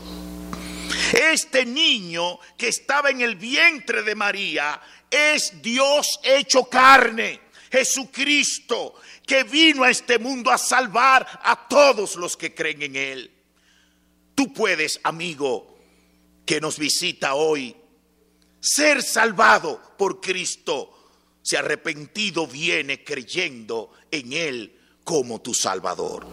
Este 1.13 1.65
niño 1.65 2.39
que 2.57 2.69
estaba 2.69 3.11
en 3.11 3.21
el 3.21 3.37
vientre 3.37 4.03
de 4.03 4.15
María 4.15 4.81
es 5.11 5.63
Dios 5.63 6.21
hecho 6.23 6.65
carne, 6.65 7.41
Jesucristo, 7.71 8.95
que 9.27 9.45
vino 9.45 9.85
a 9.85 9.91
este 9.91 10.19
mundo 10.19 10.51
a 10.51 10.59
salvar 10.59 11.41
a 11.43 11.69
todos 11.69 12.17
los 12.17 12.37
que 12.37 12.55
creen 12.55 12.83
en 12.83 12.97
Él. 12.97 13.31
Tú 14.35 14.53
puedes, 14.53 15.01
amigo, 15.05 15.79
que 16.45 16.61
nos 16.61 16.79
visita 16.79 17.35
hoy, 17.35 17.75
ser 18.61 19.03
salvado 19.03 19.95
por 19.97 20.21
Cristo. 20.21 20.91
Si 21.43 21.57
arrepentido 21.57 22.47
viene 22.47 23.05
creyendo 23.05 23.93
en 24.11 24.33
Él 24.33 24.74
como 25.05 25.41
tu 25.41 25.55
Salvador. 25.55 26.27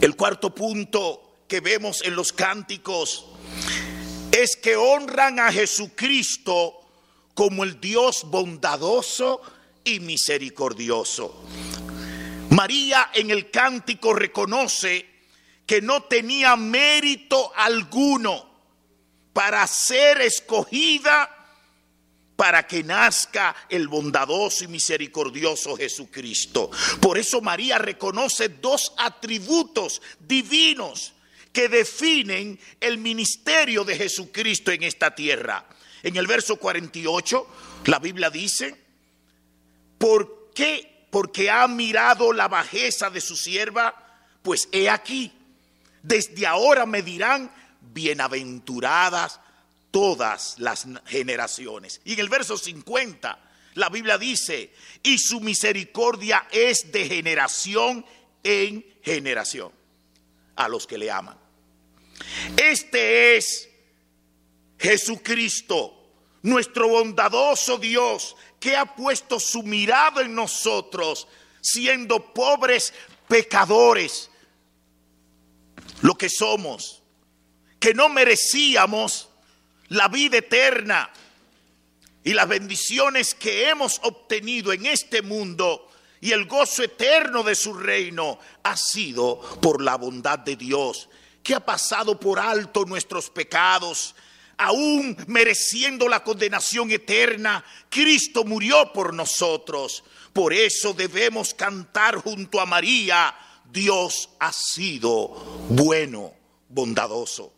El 0.00 0.16
cuarto 0.16 0.54
punto 0.54 1.44
que 1.46 1.60
vemos 1.60 2.02
en 2.02 2.16
los 2.16 2.32
cánticos 2.32 3.26
es 4.32 4.56
que 4.56 4.76
honran 4.76 5.38
a 5.38 5.52
Jesucristo 5.52 6.80
como 7.34 7.64
el 7.64 7.80
Dios 7.80 8.24
bondadoso 8.24 9.42
y 9.84 10.00
misericordioso. 10.00 11.44
María 12.50 13.10
en 13.14 13.30
el 13.30 13.50
cántico 13.50 14.14
reconoce 14.14 15.06
que 15.66 15.80
no 15.80 16.02
tenía 16.04 16.56
mérito 16.56 17.52
alguno 17.56 18.50
para 19.32 19.66
ser 19.66 20.20
escogida 20.20 21.41
para 22.42 22.66
que 22.66 22.82
nazca 22.82 23.54
el 23.68 23.86
bondadoso 23.86 24.64
y 24.64 24.66
misericordioso 24.66 25.76
Jesucristo. 25.76 26.72
Por 27.00 27.16
eso 27.16 27.40
María 27.40 27.78
reconoce 27.78 28.48
dos 28.48 28.94
atributos 28.98 30.02
divinos 30.18 31.12
que 31.52 31.68
definen 31.68 32.58
el 32.80 32.98
ministerio 32.98 33.84
de 33.84 33.94
Jesucristo 33.94 34.72
en 34.72 34.82
esta 34.82 35.14
tierra. 35.14 35.68
En 36.02 36.16
el 36.16 36.26
verso 36.26 36.56
48, 36.56 37.46
la 37.84 38.00
Biblia 38.00 38.28
dice, 38.28 38.74
¿por 39.96 40.50
qué? 40.52 41.06
Porque 41.12 41.48
ha 41.48 41.68
mirado 41.68 42.32
la 42.32 42.48
bajeza 42.48 43.08
de 43.08 43.20
su 43.20 43.36
sierva, 43.36 43.94
pues 44.42 44.68
he 44.72 44.90
aquí, 44.90 45.30
desde 46.02 46.44
ahora 46.44 46.86
me 46.86 47.02
dirán, 47.02 47.52
bienaventuradas 47.80 49.38
todas 49.92 50.56
las 50.58 50.88
generaciones. 51.06 52.00
Y 52.04 52.14
en 52.14 52.20
el 52.20 52.28
verso 52.28 52.58
50, 52.58 53.38
la 53.74 53.88
Biblia 53.88 54.18
dice, 54.18 54.72
y 55.04 55.18
su 55.18 55.40
misericordia 55.40 56.48
es 56.50 56.90
de 56.90 57.06
generación 57.06 58.04
en 58.42 58.84
generación 59.02 59.70
a 60.56 60.66
los 60.68 60.86
que 60.88 60.98
le 60.98 61.10
aman. 61.10 61.38
Este 62.56 63.36
es 63.36 63.68
Jesucristo, 64.78 66.10
nuestro 66.42 66.88
bondadoso 66.88 67.78
Dios, 67.78 68.34
que 68.58 68.76
ha 68.76 68.96
puesto 68.96 69.38
su 69.38 69.62
mirada 69.62 70.22
en 70.22 70.34
nosotros, 70.34 71.28
siendo 71.60 72.32
pobres 72.32 72.92
pecadores, 73.28 74.30
lo 76.00 76.14
que 76.14 76.28
somos, 76.28 77.02
que 77.78 77.94
no 77.94 78.08
merecíamos 78.08 79.28
la 79.92 80.08
vida 80.08 80.38
eterna 80.38 81.10
y 82.24 82.32
las 82.32 82.48
bendiciones 82.48 83.34
que 83.34 83.68
hemos 83.68 84.00
obtenido 84.02 84.72
en 84.72 84.86
este 84.86 85.20
mundo 85.20 85.90
y 86.20 86.32
el 86.32 86.46
gozo 86.46 86.82
eterno 86.82 87.42
de 87.42 87.54
su 87.54 87.74
reino 87.74 88.38
ha 88.62 88.76
sido 88.76 89.38
por 89.60 89.82
la 89.82 89.96
bondad 89.96 90.38
de 90.38 90.56
Dios, 90.56 91.10
que 91.42 91.54
ha 91.54 91.60
pasado 91.60 92.18
por 92.18 92.38
alto 92.38 92.84
nuestros 92.86 93.28
pecados, 93.28 94.14
aún 94.56 95.16
mereciendo 95.26 96.08
la 96.08 96.24
condenación 96.24 96.90
eterna, 96.90 97.62
Cristo 97.90 98.44
murió 98.44 98.92
por 98.94 99.12
nosotros. 99.12 100.04
Por 100.32 100.54
eso 100.54 100.94
debemos 100.94 101.52
cantar 101.52 102.16
junto 102.16 102.60
a 102.60 102.66
María, 102.66 103.34
Dios 103.70 104.30
ha 104.38 104.52
sido 104.52 105.28
bueno, 105.68 106.32
bondadoso. 106.68 107.52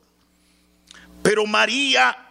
Pero 1.24 1.44
María 1.46 2.24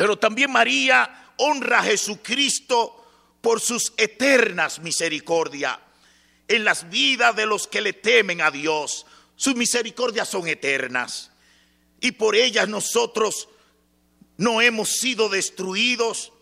pero 0.00 0.18
también 0.18 0.50
María 0.50 1.34
honra 1.36 1.80
a 1.80 1.82
Jesucristo 1.82 3.04
por 3.42 3.60
sus 3.60 3.92
eternas 3.98 4.78
misericordias 4.78 5.76
en 6.48 6.64
las 6.64 6.88
vidas 6.88 7.36
de 7.36 7.44
los 7.44 7.66
que 7.66 7.82
le 7.82 7.92
temen 7.92 8.40
a 8.40 8.50
Dios. 8.50 9.04
Sus 9.36 9.54
misericordias 9.56 10.26
son 10.26 10.48
eternas 10.48 11.32
y 12.00 12.12
por 12.12 12.34
ellas 12.34 12.66
nosotros 12.66 13.50
no 14.38 14.62
hemos 14.62 14.88
sido 14.88 15.28
destruidos. 15.28 16.32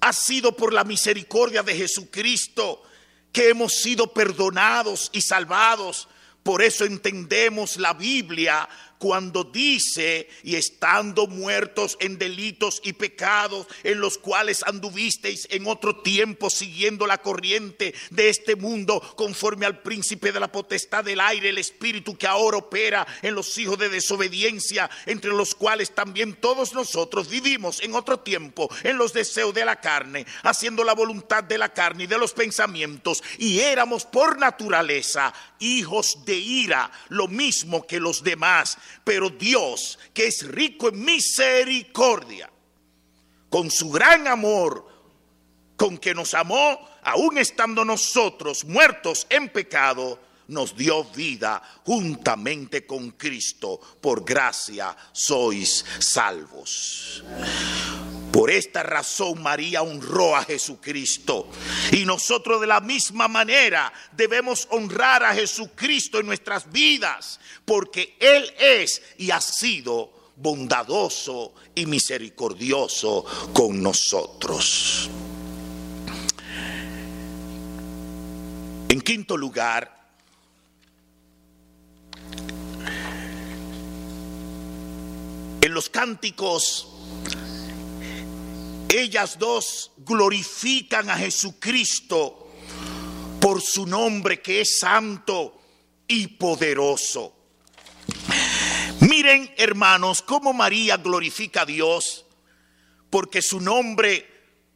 Ha 0.00 0.12
sido 0.12 0.56
por 0.56 0.72
la 0.72 0.82
misericordia 0.82 1.62
de 1.62 1.76
Jesucristo 1.76 2.82
que 3.30 3.50
hemos 3.50 3.72
sido 3.72 4.12
perdonados 4.12 5.10
y 5.12 5.20
salvados. 5.20 6.08
Por 6.42 6.60
eso 6.60 6.84
entendemos 6.84 7.76
la 7.76 7.92
Biblia 7.92 8.68
cuando 9.02 9.42
dice, 9.42 10.28
y 10.44 10.54
estando 10.54 11.26
muertos 11.26 11.96
en 11.98 12.18
delitos 12.18 12.80
y 12.84 12.92
pecados 12.92 13.66
en 13.82 14.00
los 14.00 14.16
cuales 14.16 14.62
anduvisteis 14.62 15.48
en 15.50 15.66
otro 15.66 16.02
tiempo 16.02 16.48
siguiendo 16.48 17.04
la 17.04 17.18
corriente 17.18 17.96
de 18.10 18.28
este 18.28 18.54
mundo, 18.54 19.00
conforme 19.16 19.66
al 19.66 19.82
príncipe 19.82 20.30
de 20.30 20.38
la 20.38 20.52
potestad 20.52 21.02
del 21.02 21.18
aire, 21.18 21.48
el 21.48 21.58
espíritu 21.58 22.16
que 22.16 22.28
ahora 22.28 22.58
opera 22.58 23.04
en 23.22 23.34
los 23.34 23.58
hijos 23.58 23.76
de 23.76 23.88
desobediencia, 23.88 24.88
entre 25.06 25.32
los 25.32 25.56
cuales 25.56 25.92
también 25.92 26.34
todos 26.34 26.72
nosotros 26.72 27.28
vivimos 27.28 27.82
en 27.82 27.96
otro 27.96 28.20
tiempo 28.20 28.70
en 28.84 28.98
los 28.98 29.12
deseos 29.12 29.52
de 29.52 29.64
la 29.64 29.80
carne, 29.80 30.26
haciendo 30.44 30.84
la 30.84 30.94
voluntad 30.94 31.42
de 31.42 31.58
la 31.58 31.72
carne 31.72 32.04
y 32.04 32.06
de 32.06 32.18
los 32.18 32.34
pensamientos, 32.34 33.20
y 33.38 33.58
éramos 33.58 34.04
por 34.04 34.38
naturaleza 34.38 35.34
hijos 35.58 36.24
de 36.24 36.36
ira, 36.36 36.88
lo 37.08 37.26
mismo 37.26 37.84
que 37.84 37.98
los 37.98 38.22
demás, 38.22 38.78
pero 39.04 39.30
Dios, 39.30 39.98
que 40.12 40.26
es 40.26 40.46
rico 40.46 40.88
en 40.88 41.04
misericordia, 41.04 42.50
con 43.48 43.70
su 43.70 43.90
gran 43.90 44.26
amor, 44.26 44.86
con 45.76 45.98
que 45.98 46.14
nos 46.14 46.34
amó, 46.34 46.78
aun 47.02 47.38
estando 47.38 47.84
nosotros 47.84 48.64
muertos 48.64 49.26
en 49.28 49.48
pecado, 49.48 50.18
nos 50.48 50.76
dio 50.76 51.04
vida 51.04 51.62
juntamente 51.84 52.86
con 52.86 53.12
Cristo. 53.12 53.80
Por 54.00 54.24
gracia 54.24 54.96
sois 55.12 55.84
salvos. 55.98 57.24
Por 58.32 58.50
esta 58.50 58.82
razón 58.82 59.42
María 59.42 59.82
honró 59.82 60.34
a 60.34 60.44
Jesucristo. 60.44 61.48
Y 61.92 62.06
nosotros 62.06 62.62
de 62.62 62.66
la 62.66 62.80
misma 62.80 63.28
manera 63.28 63.92
debemos 64.12 64.66
honrar 64.70 65.22
a 65.22 65.34
Jesucristo 65.34 66.18
en 66.18 66.26
nuestras 66.26 66.72
vidas, 66.72 67.38
porque 67.66 68.16
Él 68.18 68.50
es 68.58 69.02
y 69.18 69.30
ha 69.30 69.40
sido 69.40 70.32
bondadoso 70.36 71.54
y 71.74 71.84
misericordioso 71.84 73.24
con 73.52 73.82
nosotros. 73.82 75.10
En 78.88 79.00
quinto 79.02 79.36
lugar, 79.36 80.00
en 85.60 85.74
los 85.74 85.88
cánticos 85.90 86.88
ellas 88.92 89.38
dos 89.38 89.92
glorifican 89.98 91.10
a 91.10 91.16
Jesucristo 91.16 92.48
por 93.40 93.60
su 93.60 93.86
nombre 93.86 94.40
que 94.40 94.60
es 94.60 94.78
santo 94.78 95.60
y 96.06 96.28
poderoso. 96.28 97.34
Miren, 99.00 99.52
hermanos, 99.56 100.22
cómo 100.22 100.52
María 100.52 100.96
glorifica 100.96 101.62
a 101.62 101.66
Dios, 101.66 102.24
porque 103.10 103.42
su 103.42 103.60
nombre 103.60 104.28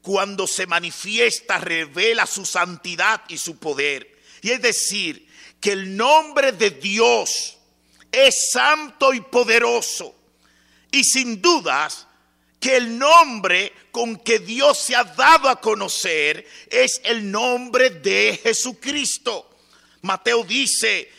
cuando 0.02 0.46
se 0.46 0.66
manifiesta 0.66 1.58
revela 1.58 2.26
su 2.26 2.44
santidad 2.44 3.22
y 3.28 3.38
su 3.38 3.58
poder. 3.58 4.20
Y 4.42 4.50
es 4.50 4.62
decir, 4.62 5.26
que 5.60 5.72
el 5.72 5.96
nombre 5.96 6.52
de 6.52 6.70
Dios 6.70 7.56
es 8.12 8.50
santo 8.52 9.12
y 9.12 9.20
poderoso. 9.20 10.14
Y 10.90 11.04
sin 11.04 11.42
dudas, 11.42 12.05
que 12.60 12.76
el 12.76 12.98
nombre 12.98 13.72
con 13.92 14.16
que 14.16 14.38
Dios 14.38 14.78
se 14.78 14.96
ha 14.96 15.04
dado 15.04 15.48
a 15.48 15.60
conocer 15.60 16.46
es 16.70 17.00
el 17.04 17.30
nombre 17.30 17.90
de 17.90 18.38
Jesucristo. 18.42 19.50
Mateo 20.02 20.44
dice 20.44 21.10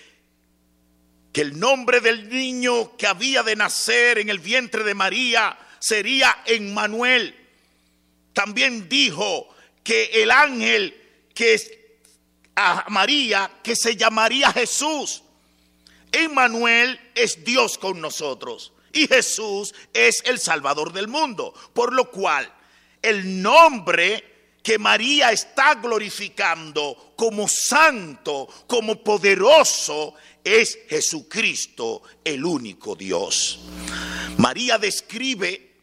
que 1.31 1.41
el 1.41 1.59
nombre 1.59 2.01
del 2.01 2.29
niño 2.29 2.97
que 2.97 3.07
había 3.07 3.43
de 3.43 3.55
nacer 3.55 4.17
en 4.17 4.29
el 4.29 4.39
vientre 4.39 4.83
de 4.83 4.93
María 4.93 5.57
sería 5.79 6.43
Emmanuel. 6.45 7.35
También 8.33 8.89
dijo 8.89 9.47
que 9.83 10.05
el 10.23 10.31
ángel 10.31 10.95
que 11.33 11.53
es 11.53 11.71
a 12.55 12.85
María 12.89 13.51
que 13.63 13.75
se 13.75 13.95
llamaría 13.95 14.51
Jesús. 14.51 15.23
Emmanuel 16.11 16.99
es 17.13 17.43
Dios 17.43 17.77
con 17.77 18.01
nosotros 18.01 18.73
y 18.97 19.07
Jesús 19.07 19.73
es 19.93 20.23
el 20.25 20.39
Salvador 20.39 20.91
del 20.91 21.07
mundo. 21.07 21.53
Por 21.73 21.93
lo 21.93 22.09
cual, 22.09 22.51
el 23.01 23.41
nombre 23.41 24.55
que 24.63 24.79
María 24.79 25.31
está 25.31 25.75
glorificando 25.75 27.13
como 27.15 27.47
santo, 27.47 28.47
como 28.67 29.01
poderoso, 29.03 30.15
es 30.43 30.79
Jesucristo, 30.89 32.01
el 32.23 32.43
único 32.43 32.95
Dios. 32.95 33.59
María 34.37 34.77
describe 34.77 35.75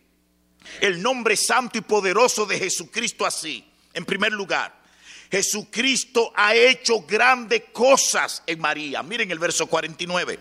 el 0.80 1.00
nombre 1.00 1.36
santo 1.36 1.78
y 1.78 1.82
poderoso 1.82 2.46
de 2.46 2.58
Jesucristo 2.58 3.24
así. 3.24 3.64
En 3.92 4.04
primer 4.04 4.32
lugar, 4.32 4.82
Jesucristo 5.30 6.32
ha 6.34 6.54
hecho 6.54 7.02
grandes 7.02 7.64
cosas 7.72 8.42
en 8.46 8.60
María. 8.60 9.02
Miren 9.02 9.30
el 9.30 9.38
verso 9.38 9.66
49 9.66 10.38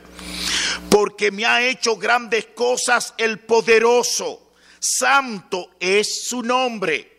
porque 0.90 1.32
me 1.32 1.46
ha 1.46 1.66
hecho 1.66 1.96
grandes 1.98 2.48
cosas 2.48 3.14
el 3.18 3.40
poderoso. 3.40 4.54
Santo 4.80 5.72
es 5.80 6.26
su 6.26 6.44
nombre. 6.44 7.10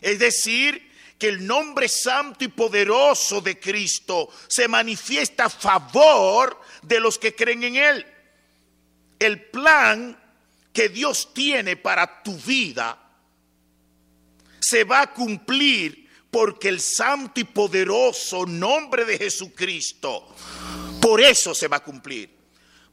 Es 0.00 0.18
decir, 0.18 0.92
que 1.18 1.28
el 1.28 1.46
nombre 1.46 1.88
santo 1.88 2.44
y 2.44 2.48
poderoso 2.48 3.40
de 3.40 3.58
Cristo 3.58 4.28
se 4.48 4.68
manifiesta 4.68 5.44
a 5.44 5.50
favor 5.50 6.60
de 6.82 7.00
los 7.00 7.18
que 7.18 7.34
creen 7.34 7.62
en 7.64 7.76
Él. 7.76 8.06
El 9.18 9.46
plan 9.46 10.20
que 10.72 10.88
Dios 10.88 11.32
tiene 11.32 11.76
para 11.76 12.22
tu 12.22 12.36
vida 12.36 13.00
se 14.60 14.84
va 14.84 15.02
a 15.02 15.12
cumplir 15.12 16.08
porque 16.30 16.68
el 16.68 16.80
santo 16.80 17.40
y 17.40 17.44
poderoso 17.44 18.44
nombre 18.44 19.04
de 19.04 19.18
Jesucristo, 19.18 20.34
por 21.00 21.20
eso 21.20 21.54
se 21.54 21.68
va 21.68 21.76
a 21.76 21.84
cumplir. 21.84 22.28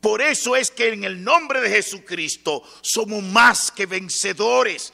Por 0.01 0.21
eso 0.21 0.55
es 0.55 0.71
que 0.71 0.89
en 0.89 1.03
el 1.03 1.23
nombre 1.23 1.61
de 1.61 1.69
Jesucristo 1.69 2.63
somos 2.81 3.23
más 3.23 3.69
que 3.69 3.85
vencedores 3.85 4.91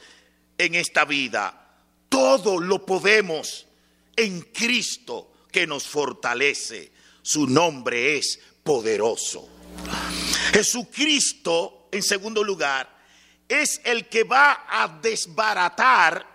en 0.58 0.74
esta 0.74 1.06
vida. 1.06 1.76
Todo 2.10 2.60
lo 2.60 2.84
podemos 2.84 3.66
en 4.14 4.42
Cristo 4.42 5.32
que 5.50 5.66
nos 5.66 5.86
fortalece. 5.86 6.92
Su 7.22 7.46
nombre 7.46 8.18
es 8.18 8.38
poderoso. 8.62 9.48
Jesucristo, 10.52 11.88
en 11.90 12.02
segundo 12.02 12.44
lugar, 12.44 12.94
es 13.48 13.80
el 13.84 14.08
que 14.08 14.24
va 14.24 14.66
a 14.68 14.88
desbaratar 15.00 16.26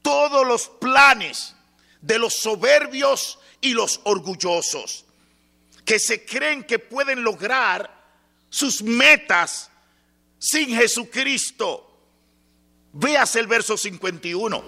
todos 0.00 0.46
los 0.46 0.68
planes 0.68 1.54
de 2.00 2.18
los 2.18 2.34
soberbios 2.34 3.38
y 3.60 3.74
los 3.74 4.00
orgullosos 4.04 5.04
que 5.84 5.98
se 5.98 6.24
creen 6.24 6.64
que 6.64 6.78
pueden 6.78 7.22
lograr 7.22 7.95
sus 8.48 8.82
metas 8.82 9.70
sin 10.38 10.68
Jesucristo. 10.76 11.82
Veas 12.92 13.36
el 13.36 13.46
verso 13.46 13.76
51, 13.76 14.64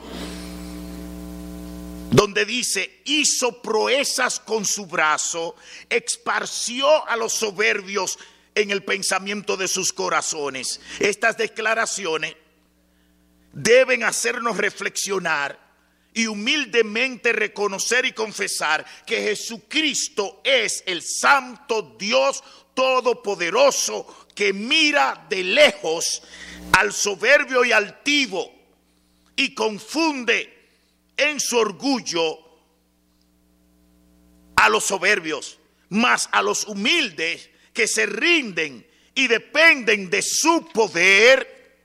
donde 2.11 2.45
dice, 2.45 3.01
hizo 3.07 3.63
proezas 3.63 4.39
con 4.39 4.67
su 4.67 4.87
brazo, 4.87 5.57
esparció 5.89 7.09
a 7.09 7.17
los 7.17 7.33
soberbios 7.33 8.19
en 8.55 8.71
el 8.71 8.85
pensamiento 8.85 9.57
de 9.57 9.67
sus 9.67 9.93
corazones. 9.95 10.81
Estas 10.99 11.39
declaraciones 11.39 12.37
deben 13.53 14.03
hacernos 14.03 14.59
reflexionar 14.59 15.59
y 16.13 16.27
humildemente 16.27 17.33
reconocer 17.33 18.05
y 18.05 18.13
confesar 18.13 18.85
que 19.07 19.23
Jesucristo 19.23 20.41
es 20.45 20.83
el 20.87 21.03
santo 21.03 21.97
Dios 21.99 22.43
todopoderoso 22.79 24.07
que 24.37 24.53
mira 24.53 25.27
de 25.29 25.43
lejos 25.43 26.23
al 26.79 26.93
soberbio 26.93 27.65
y 27.65 27.73
altivo 27.73 28.53
y 29.35 29.53
confunde 29.53 30.71
en 31.17 31.41
su 31.41 31.59
orgullo 31.59 32.39
a 34.55 34.69
los 34.69 34.85
soberbios, 34.85 35.59
más 35.89 36.29
a 36.31 36.41
los 36.41 36.69
humildes 36.69 37.51
que 37.73 37.89
se 37.89 38.07
rinden 38.07 38.87
y 39.13 39.27
dependen 39.27 40.09
de 40.09 40.23
su 40.23 40.69
poder. 40.73 41.83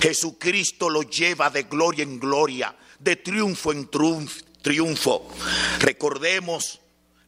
Jesucristo 0.00 0.88
lo 0.88 1.02
lleva 1.02 1.50
de 1.50 1.64
gloria 1.64 2.04
en 2.04 2.20
gloria, 2.20 2.76
de 3.00 3.16
triunfo 3.16 3.72
en 3.72 3.90
triunfo. 3.90 5.28
Recordemos 5.80 6.79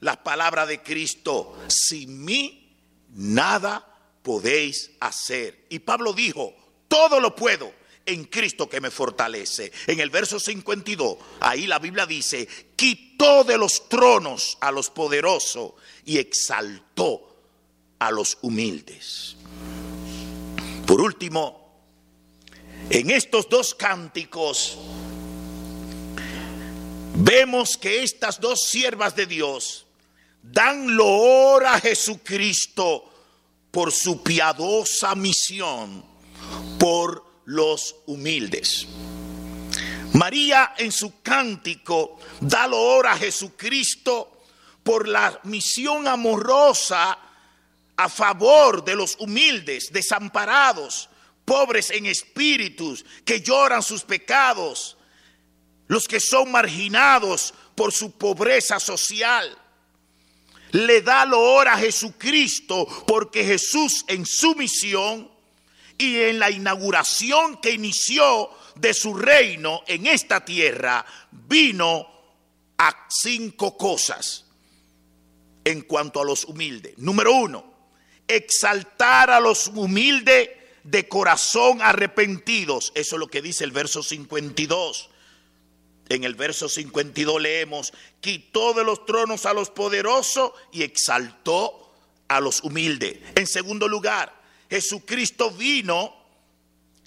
las 0.02 0.16
palabras 0.18 0.66
de 0.66 0.82
Cristo, 0.82 1.56
sin 1.68 2.24
mí 2.24 2.76
nada 3.14 3.86
podéis 4.22 4.90
hacer. 4.98 5.66
Y 5.70 5.78
Pablo 5.78 6.12
dijo, 6.12 6.54
todo 6.88 7.20
lo 7.20 7.36
puedo 7.36 7.72
en 8.04 8.24
Cristo 8.24 8.68
que 8.68 8.80
me 8.80 8.90
fortalece. 8.90 9.70
En 9.86 10.00
el 10.00 10.10
verso 10.10 10.40
52, 10.40 11.18
ahí 11.38 11.68
la 11.68 11.78
Biblia 11.78 12.04
dice, 12.04 12.48
quitó 12.74 13.44
de 13.44 13.56
los 13.56 13.88
tronos 13.88 14.58
a 14.60 14.72
los 14.72 14.90
poderosos 14.90 15.74
y 16.04 16.18
exaltó 16.18 17.36
a 18.00 18.10
los 18.10 18.38
humildes. 18.42 19.36
Por 20.84 21.00
último, 21.00 21.80
en 22.90 23.08
estos 23.10 23.48
dos 23.48 23.72
cánticos 23.76 24.78
vemos 27.14 27.76
que 27.76 28.02
estas 28.02 28.40
dos 28.40 28.62
siervas 28.66 29.14
de 29.14 29.26
Dios 29.26 29.86
dan 30.42 30.96
loor 30.96 31.66
a 31.66 31.80
Jesucristo 31.80 33.10
por 33.70 33.92
su 33.92 34.22
piadosa 34.22 35.14
misión 35.14 36.04
por 36.78 37.24
los 37.46 37.96
humildes. 38.06 38.86
María 40.14 40.74
en 40.76 40.92
su 40.92 41.22
cántico 41.22 42.18
da 42.40 42.66
loor 42.66 43.06
a 43.06 43.16
Jesucristo 43.16 44.42
por 44.82 45.08
la 45.08 45.40
misión 45.44 46.06
amorosa 46.06 47.18
a 47.96 48.08
favor 48.08 48.84
de 48.84 48.96
los 48.96 49.16
humildes, 49.20 49.92
desamparados, 49.92 51.08
pobres 51.44 51.90
en 51.90 52.06
espíritus, 52.06 53.04
que 53.24 53.40
lloran 53.40 53.82
sus 53.82 54.02
pecados, 54.02 54.96
los 55.86 56.08
que 56.08 56.20
son 56.20 56.50
marginados 56.50 57.54
por 57.74 57.92
su 57.92 58.12
pobreza 58.12 58.80
social. 58.80 59.56
Le 60.72 61.02
da 61.02 61.24
loor 61.24 61.68
a 61.68 61.78
Jesucristo 61.78 62.86
porque 63.06 63.44
Jesús 63.44 64.04
en 64.08 64.26
su 64.26 64.54
misión 64.54 65.30
y 65.98 66.16
en 66.16 66.38
la 66.38 66.50
inauguración 66.50 67.60
que 67.60 67.72
inició 67.72 68.50
de 68.76 68.94
su 68.94 69.14
reino 69.14 69.82
en 69.86 70.06
esta 70.06 70.44
tierra, 70.44 71.04
vino 71.30 72.08
a 72.78 73.06
cinco 73.08 73.76
cosas 73.76 74.46
en 75.64 75.82
cuanto 75.82 76.20
a 76.20 76.24
los 76.24 76.44
humildes. 76.44 76.98
Número 76.98 77.32
uno, 77.32 77.64
exaltar 78.26 79.30
a 79.30 79.40
los 79.40 79.68
humildes 79.68 80.50
de 80.84 81.08
corazón 81.08 81.80
arrepentidos. 81.82 82.92
Eso 82.94 83.16
es 83.16 83.20
lo 83.20 83.28
que 83.28 83.42
dice 83.42 83.64
el 83.64 83.72
verso 83.72 84.02
52. 84.02 85.10
En 86.08 86.24
el 86.24 86.34
verso 86.34 86.68
52 86.68 87.40
leemos, 87.40 87.92
quitó 88.20 88.74
de 88.74 88.84
los 88.84 89.06
tronos 89.06 89.46
a 89.46 89.54
los 89.54 89.70
poderosos 89.70 90.52
y 90.72 90.82
exaltó 90.82 91.92
a 92.28 92.40
los 92.40 92.62
humildes. 92.62 93.18
En 93.34 93.46
segundo 93.46 93.88
lugar, 93.88 94.34
Jesucristo 94.68 95.50
vino 95.50 96.14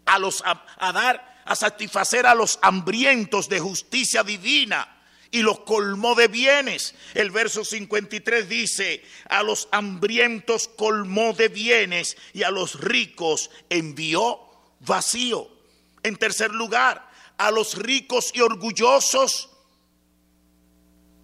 a, 0.06 0.20
los, 0.20 0.44
a 0.46 0.92
dar, 0.92 1.44
a 1.46 1.56
satisfacer 1.56 2.26
a 2.26 2.36
los 2.36 2.60
hambrientos 2.62 3.50
de 3.50 3.60
justicia 3.60 4.24
divina 4.24 4.96
y 5.36 5.42
los 5.42 5.60
colmó 5.60 6.16
de 6.16 6.30
bienes. 6.30 6.96
El 7.14 7.30
verso 7.30 7.66
53 7.66 8.48
dice, 8.48 9.04
a 9.28 9.44
los 9.44 9.68
hambrientos 9.72 10.70
colmó 10.70 11.34
de 11.34 11.50
bienes 11.50 12.16
y 12.34 12.44
a 12.44 12.52
los 12.52 12.80
ricos 12.80 13.50
envió 13.70 14.40
vacío. 14.80 15.50
En 16.04 16.16
tercer 16.16 16.52
lugar, 16.52 17.10
a 17.38 17.52
los 17.52 17.78
ricos 17.78 18.32
y 18.34 18.42
orgullosos, 18.42 19.50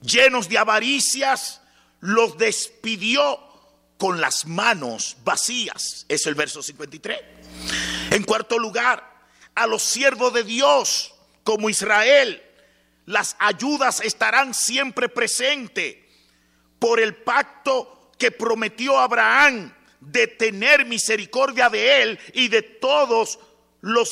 llenos 0.02 0.50
de 0.50 0.58
avaricias, 0.58 1.62
los 2.00 2.38
despidió 2.38 3.40
con 3.98 4.20
las 4.20 4.46
manos 4.46 5.18
vacías. 5.24 6.06
Es 6.10 6.26
el 6.26 6.36
verso 6.36 6.64
53. 6.64 7.20
En 8.12 8.24
cuarto 8.24 8.58
lugar, 8.58 9.12
a 9.56 9.68
los 9.68 9.84
siervos 9.84 10.34
de 10.34 10.44
Dios 10.44 11.14
como 11.44 11.70
Israel, 11.70 12.42
las 13.06 13.36
ayudas 13.40 14.02
estarán 14.02 14.54
siempre 14.54 15.10
presentes 15.10 15.98
por 16.80 17.00
el 17.00 17.16
pacto 17.16 18.12
que 18.18 18.32
prometió 18.32 18.98
Abraham 18.98 19.74
de 20.00 20.28
tener 20.28 20.86
misericordia 20.86 21.70
de 21.70 22.02
él 22.02 22.20
y 22.34 22.48
de 22.48 22.64
todos 22.64 23.38
los 23.38 23.40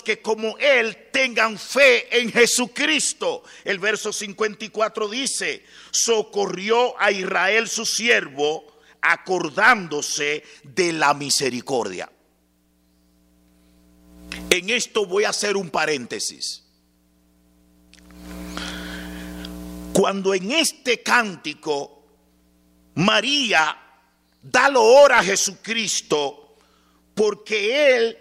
que 0.04 0.22
como 0.22 0.58
él 0.58 1.10
tengan 1.12 1.58
fe 1.58 2.20
en 2.20 2.32
Jesucristo. 2.32 3.44
El 3.64 3.80
verso 3.80 4.12
54 4.12 5.08
dice, 5.08 5.64
socorrió 5.92 7.00
a 7.00 7.12
Israel 7.12 7.68
su 7.68 7.86
siervo 7.86 8.80
acordándose 9.02 10.44
de 10.64 10.94
la 10.94 11.14
misericordia. 11.14 12.12
En 14.50 14.70
esto 14.70 15.06
voy 15.06 15.24
a 15.24 15.30
hacer 15.30 15.56
un 15.56 15.70
paréntesis. 15.70 16.64
Cuando 19.94 20.34
en 20.34 20.52
este 20.52 21.04
cántico 21.04 22.04
María 22.96 23.78
da 24.42 24.70
loor 24.70 25.12
a 25.14 25.24
Jesucristo 25.24 26.58
porque 27.14 27.96
Él 27.96 28.18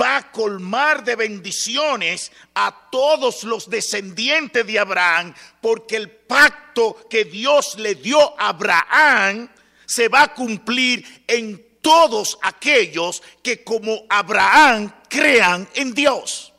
va 0.00 0.16
a 0.16 0.32
colmar 0.32 1.04
de 1.04 1.16
bendiciones 1.16 2.32
a 2.54 2.88
todos 2.90 3.44
los 3.44 3.68
descendientes 3.68 4.66
de 4.66 4.78
Abraham, 4.78 5.34
porque 5.60 5.96
el 5.96 6.10
pacto 6.10 7.06
que 7.08 7.24
Dios 7.24 7.78
le 7.78 7.96
dio 7.96 8.40
a 8.40 8.48
Abraham 8.48 9.48
se 9.86 10.08
va 10.08 10.22
a 10.22 10.34
cumplir 10.34 11.24
en 11.26 11.78
todos 11.82 12.38
aquellos 12.42 13.22
que 13.42 13.62
como 13.62 14.04
Abraham 14.08 14.92
crean 15.08 15.68
en 15.74 15.92
Dios. 15.92 16.52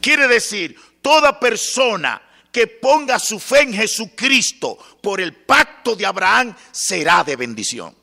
Quiere 0.00 0.26
decir, 0.26 0.76
toda 1.02 1.38
persona 1.38 2.20
que 2.50 2.66
ponga 2.66 3.18
su 3.18 3.38
fe 3.38 3.62
en 3.62 3.74
Jesucristo 3.74 4.78
por 5.02 5.20
el 5.20 5.34
pacto 5.34 5.94
de 5.94 6.06
Abraham 6.06 6.56
será 6.72 7.22
de 7.22 7.36
bendición. 7.36 7.97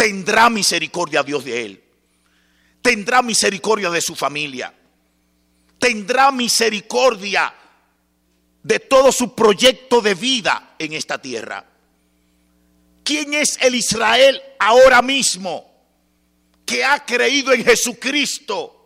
Tendrá 0.00 0.48
misericordia 0.48 1.22
Dios 1.22 1.44
de 1.44 1.62
él. 1.66 1.84
Tendrá 2.80 3.20
misericordia 3.20 3.90
de 3.90 4.00
su 4.00 4.16
familia. 4.16 4.72
Tendrá 5.78 6.32
misericordia 6.32 7.52
de 8.62 8.80
todo 8.80 9.12
su 9.12 9.34
proyecto 9.34 10.00
de 10.00 10.14
vida 10.14 10.74
en 10.78 10.94
esta 10.94 11.20
tierra. 11.20 11.66
¿Quién 13.04 13.34
es 13.34 13.58
el 13.60 13.74
Israel 13.74 14.40
ahora 14.58 15.02
mismo 15.02 15.70
que 16.64 16.82
ha 16.82 17.04
creído 17.04 17.52
en 17.52 17.62
Jesucristo? 17.62 18.80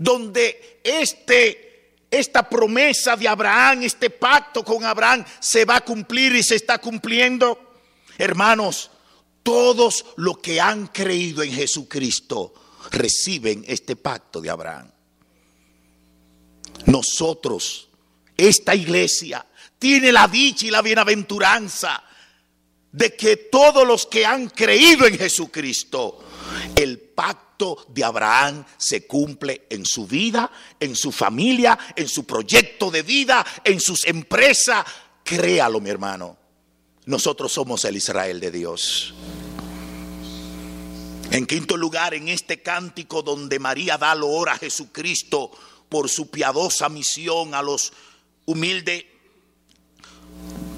donde 0.00 0.80
este, 0.82 1.96
esta 2.10 2.48
promesa 2.48 3.16
de 3.16 3.28
Abraham, 3.28 3.82
este 3.82 4.08
pacto 4.08 4.64
con 4.64 4.82
Abraham 4.82 5.22
se 5.40 5.66
va 5.66 5.76
a 5.76 5.80
cumplir 5.82 6.34
y 6.36 6.42
se 6.42 6.54
está 6.54 6.78
cumpliendo. 6.78 7.82
Hermanos, 8.16 8.90
todos 9.50 10.06
los 10.14 10.38
que 10.38 10.60
han 10.60 10.86
creído 10.86 11.42
en 11.42 11.52
Jesucristo 11.52 12.54
reciben 12.92 13.64
este 13.66 13.96
pacto 13.96 14.40
de 14.40 14.48
Abraham. 14.48 14.88
Nosotros, 16.86 17.88
esta 18.36 18.76
iglesia, 18.76 19.44
tiene 19.76 20.12
la 20.12 20.28
dicha 20.28 20.66
y 20.66 20.70
la 20.70 20.82
bienaventuranza 20.82 22.00
de 22.92 23.16
que 23.16 23.36
todos 23.50 23.84
los 23.84 24.06
que 24.06 24.24
han 24.24 24.50
creído 24.50 25.04
en 25.04 25.18
Jesucristo, 25.18 26.20
el 26.76 27.00
pacto 27.00 27.86
de 27.88 28.04
Abraham 28.04 28.64
se 28.78 29.04
cumple 29.04 29.66
en 29.68 29.84
su 29.84 30.06
vida, 30.06 30.48
en 30.78 30.94
su 30.94 31.10
familia, 31.10 31.76
en 31.96 32.06
su 32.06 32.24
proyecto 32.24 32.88
de 32.88 33.02
vida, 33.02 33.44
en 33.64 33.80
sus 33.80 34.06
empresas. 34.06 34.84
Créalo, 35.24 35.80
mi 35.80 35.90
hermano. 35.90 36.38
Nosotros 37.06 37.50
somos 37.50 37.84
el 37.84 37.96
Israel 37.96 38.38
de 38.38 38.52
Dios. 38.52 39.14
En 41.30 41.46
quinto 41.46 41.76
lugar, 41.76 42.12
en 42.14 42.28
este 42.28 42.60
cántico 42.60 43.22
donde 43.22 43.60
María 43.60 43.96
da 43.96 44.16
loor 44.16 44.48
a 44.48 44.58
Jesucristo 44.58 45.52
por 45.88 46.08
su 46.08 46.28
piadosa 46.28 46.88
misión 46.88 47.54
a 47.54 47.62
los 47.62 47.92
humildes, 48.46 49.04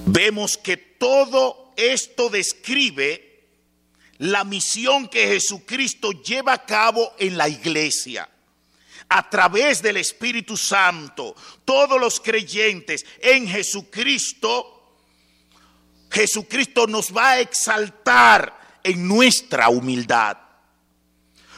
vemos 0.05 0.59
que 0.59 0.77
todo 0.77 1.73
esto 1.77 2.29
describe 2.29 3.47
la 4.19 4.45
misión 4.45 5.09
que 5.09 5.27
Jesucristo 5.27 6.13
lleva 6.23 6.53
a 6.53 6.67
cabo 6.67 7.15
en 7.19 7.39
la 7.39 7.49
iglesia. 7.49 8.29
A 9.09 9.31
través 9.31 9.81
del 9.81 9.97
Espíritu 9.97 10.59
Santo, 10.59 11.35
todos 11.65 11.99
los 11.99 12.21
creyentes 12.21 13.07
en 13.21 13.49
Jesucristo, 13.49 14.99
Jesucristo 16.11 16.87
nos 16.87 17.15
va 17.15 17.31
a 17.31 17.41
exaltar 17.41 18.81
en 18.85 19.09
nuestra 19.09 19.71
humildad. 19.71 20.42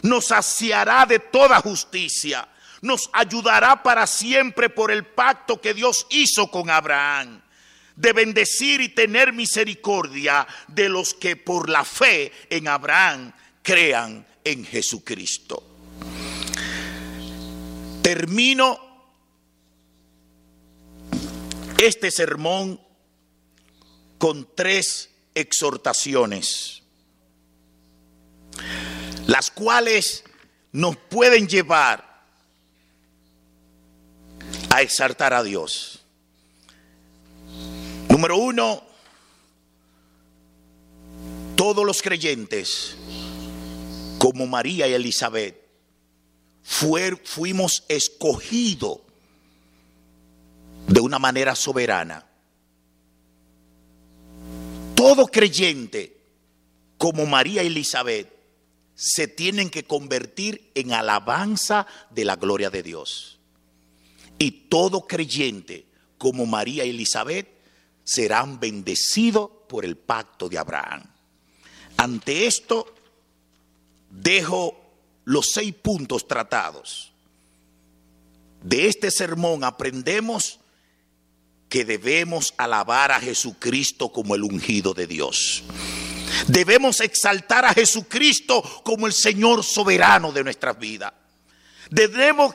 Nos 0.04 0.26
saciará 0.26 1.06
de 1.06 1.18
toda 1.18 1.60
justicia. 1.60 2.46
Nos 2.82 3.08
ayudará 3.12 3.82
para 3.82 4.06
siempre 4.06 4.68
por 4.68 4.90
el 4.90 5.06
pacto 5.06 5.60
que 5.60 5.72
Dios 5.72 6.06
hizo 6.10 6.50
con 6.50 6.68
Abraham 6.68 7.40
de 7.96 8.12
bendecir 8.12 8.80
y 8.80 8.90
tener 8.90 9.32
misericordia 9.32 10.46
de 10.68 10.88
los 10.88 11.14
que 11.14 11.36
por 11.36 11.70
la 11.70 11.84
fe 11.84 12.30
en 12.50 12.68
Abraham 12.68 13.32
crean 13.62 14.26
en 14.44 14.64
Jesucristo. 14.66 15.62
Termino 18.02 18.78
este 21.78 22.10
sermón 22.10 22.78
con 24.18 24.48
tres 24.54 25.10
exhortaciones. 25.34 26.82
Las 29.26 29.50
cuales 29.50 30.24
nos 30.72 30.96
pueden 30.96 31.46
llevar 31.46 32.22
a 34.70 34.82
exaltar 34.82 35.32
a 35.32 35.42
Dios. 35.42 36.00
Número 38.08 38.36
uno, 38.36 38.82
todos 41.56 41.84
los 41.84 42.02
creyentes, 42.02 42.96
como 44.18 44.46
María 44.46 44.88
y 44.88 44.94
Elizabeth, 44.94 45.60
fuimos 46.62 47.84
escogidos 47.88 49.00
de 50.88 51.00
una 51.00 51.18
manera 51.18 51.54
soberana. 51.54 52.26
Todo 54.94 55.26
creyente, 55.26 56.16
como 56.98 57.26
María 57.26 57.62
y 57.62 57.66
Elizabeth, 57.66 58.33
se 58.94 59.28
tienen 59.28 59.70
que 59.70 59.84
convertir 59.84 60.70
en 60.74 60.92
alabanza 60.92 61.86
de 62.10 62.24
la 62.24 62.36
gloria 62.36 62.70
de 62.70 62.82
Dios. 62.82 63.38
Y 64.38 64.50
todo 64.68 65.06
creyente, 65.06 65.86
como 66.18 66.46
María 66.46 66.84
y 66.84 66.90
Elizabeth, 66.90 67.48
serán 68.04 68.60
bendecidos 68.60 69.50
por 69.68 69.84
el 69.84 69.96
pacto 69.96 70.48
de 70.48 70.58
Abraham. 70.58 71.04
Ante 71.96 72.46
esto, 72.46 72.94
dejo 74.10 74.80
los 75.24 75.50
seis 75.52 75.74
puntos 75.74 76.28
tratados. 76.28 77.12
De 78.62 78.86
este 78.86 79.10
sermón 79.10 79.64
aprendemos 79.64 80.60
que 81.68 81.84
debemos 81.84 82.54
alabar 82.56 83.10
a 83.12 83.20
Jesucristo 83.20 84.10
como 84.12 84.34
el 84.34 84.42
ungido 84.42 84.94
de 84.94 85.06
Dios. 85.06 85.64
Debemos 86.46 87.00
exaltar 87.00 87.64
a 87.64 87.74
Jesucristo 87.74 88.62
como 88.84 89.06
el 89.06 89.12
Señor 89.12 89.64
soberano 89.64 90.32
de 90.32 90.44
nuestras 90.44 90.78
vidas. 90.78 91.12
Debemos 91.90 92.54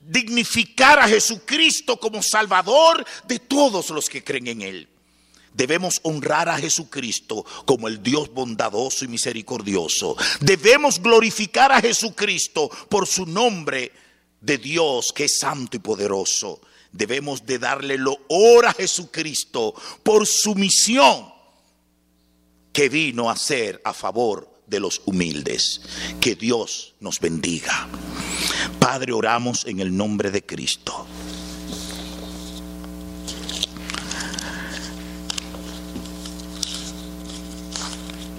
dignificar 0.00 0.98
a 0.98 1.08
Jesucristo 1.08 1.98
como 1.98 2.22
Salvador 2.22 3.04
de 3.26 3.38
todos 3.38 3.90
los 3.90 4.08
que 4.08 4.24
creen 4.24 4.48
en 4.48 4.62
Él. 4.62 4.88
Debemos 5.52 6.00
honrar 6.02 6.48
a 6.48 6.58
Jesucristo 6.58 7.44
como 7.66 7.86
el 7.86 8.02
Dios 8.02 8.32
bondadoso 8.32 9.04
y 9.04 9.08
misericordioso. 9.08 10.16
Debemos 10.40 11.00
glorificar 11.00 11.72
a 11.72 11.80
Jesucristo 11.80 12.70
por 12.88 13.06
su 13.06 13.26
nombre 13.26 13.92
de 14.40 14.58
Dios 14.58 15.12
que 15.12 15.24
es 15.24 15.38
santo 15.38 15.76
y 15.76 15.80
poderoso 15.80 16.60
debemos 16.92 17.44
de 17.46 17.58
darle 17.58 17.96
lo 17.98 18.18
a 18.66 18.72
Jesucristo 18.74 19.74
por 20.02 20.26
su 20.26 20.54
misión 20.54 21.31
que 22.72 22.88
vino 22.88 23.28
a 23.28 23.32
hacer 23.32 23.80
a 23.84 23.92
favor 23.92 24.62
de 24.66 24.80
los 24.80 25.02
humildes. 25.04 25.82
Que 26.20 26.34
Dios 26.34 26.94
nos 27.00 27.20
bendiga. 27.20 27.88
Padre, 28.78 29.12
oramos 29.12 29.66
en 29.66 29.80
el 29.80 29.96
nombre 29.96 30.30
de 30.30 30.44
Cristo. 30.44 31.06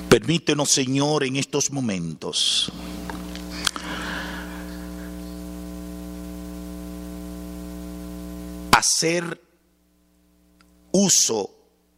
Permítenos, 0.09 0.69
Señor, 0.69 1.23
en 1.23 1.37
estos 1.37 1.71
momentos 1.71 2.71
hacer 8.71 9.41
uso 10.91 11.49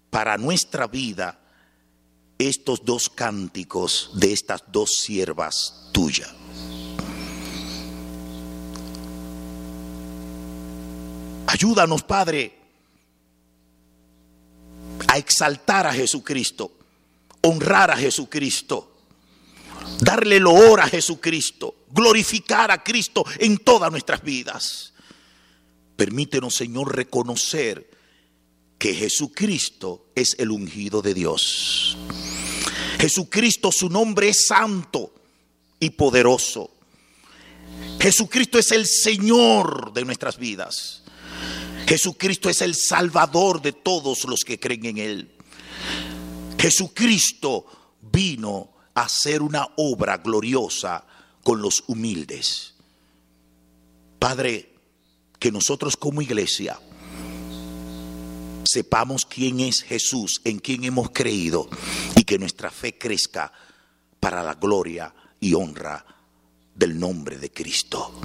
para 0.10 0.38
nuestra 0.38 0.88
vida 0.88 1.45
estos 2.38 2.84
dos 2.84 3.10
cánticos 3.10 4.12
de 4.16 4.34
estas 4.34 4.64
dos 4.72 5.00
siervas 5.02 5.90
tuyas. 5.92 6.34
Ayúdanos, 11.48 12.04
Padre, 12.04 12.60
a 15.08 15.18
exaltar 15.18 15.88
a 15.88 15.94
Jesucristo, 15.94 16.72
honrar 17.42 17.92
a 17.92 17.98
Jesucristo, 17.98 18.92
darle 20.00 20.40
loor 20.40 20.82
a 20.82 20.88
Jesucristo, 20.88 21.86
glorificar 21.92 22.72
a 22.72 22.84
Cristo 22.84 23.24
en 23.40 23.58
todas 23.58 23.90
nuestras 23.90 24.22
vidas. 24.22 24.94
Permítenos, 25.96 26.56
Señor, 26.56 26.94
reconocer 26.94 27.90
que 28.78 28.94
Jesucristo 28.94 30.08
es 30.14 30.36
el 30.40 30.52
ungido 30.52 31.02
de 31.02 31.14
Dios. 31.14 31.98
Jesucristo, 33.00 33.72
su 33.72 33.90
nombre 33.90 34.30
es 34.30 34.46
santo 34.48 35.14
y 35.80 35.92
poderoso. 35.92 36.72
Jesucristo 38.00 38.60
es 38.60 38.72
el 38.72 38.86
Señor 38.86 39.94
de 39.94 40.06
nuestras 40.06 40.38
vidas. 40.38 41.04
Jesucristo 41.88 42.50
es 42.50 42.62
el 42.62 42.76
Salvador 42.76 43.62
de 43.62 43.74
todos 43.74 44.26
los 44.26 44.44
que 44.44 44.60
creen 44.60 44.86
en 44.86 44.98
Él. 44.98 45.32
Jesucristo 46.58 47.66
vino 48.02 48.70
a 48.94 49.04
hacer 49.04 49.42
una 49.42 49.68
obra 49.78 50.18
gloriosa 50.18 51.06
con 51.44 51.62
los 51.62 51.84
humildes. 51.88 52.74
Padre, 54.18 54.74
que 55.38 55.52
nosotros 55.52 55.96
como 55.98 56.22
iglesia 56.22 56.80
sepamos 58.66 59.26
quién 59.26 59.60
es 59.60 59.82
Jesús, 59.82 60.42
en 60.44 60.60
quién 60.60 60.84
hemos 60.84 61.12
creído 61.12 61.70
y 62.16 62.24
que 62.24 62.38
nuestra 62.38 62.72
fe 62.72 62.98
crezca 62.98 63.52
para 64.20 64.44
la 64.44 64.56
gloria 64.56 65.14
y 65.40 65.54
honra 65.54 66.06
del 66.74 67.00
nombre 67.00 67.38
de 67.38 67.52
Cristo. 67.52 68.20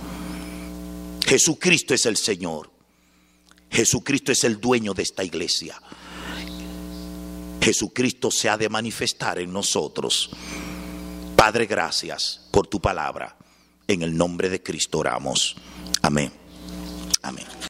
Jesucristo 1.26 1.94
es 1.94 2.06
el 2.06 2.16
Señor. 2.16 2.70
Jesucristo 3.70 4.32
es 4.32 4.42
el 4.44 4.60
dueño 4.60 4.94
de 4.94 5.02
esta 5.02 5.22
iglesia. 5.22 5.80
Jesucristo 7.60 8.30
se 8.30 8.48
ha 8.48 8.56
de 8.56 8.68
manifestar 8.68 9.38
en 9.38 9.52
nosotros. 9.52 10.30
Padre, 11.36 11.66
gracias 11.66 12.48
por 12.50 12.66
tu 12.66 12.80
palabra. 12.80 13.36
En 13.86 14.02
el 14.02 14.16
nombre 14.16 14.48
de 14.48 14.62
Cristo 14.62 14.98
oramos. 14.98 15.56
Amén. 16.02 16.32
Amén. 17.22 17.60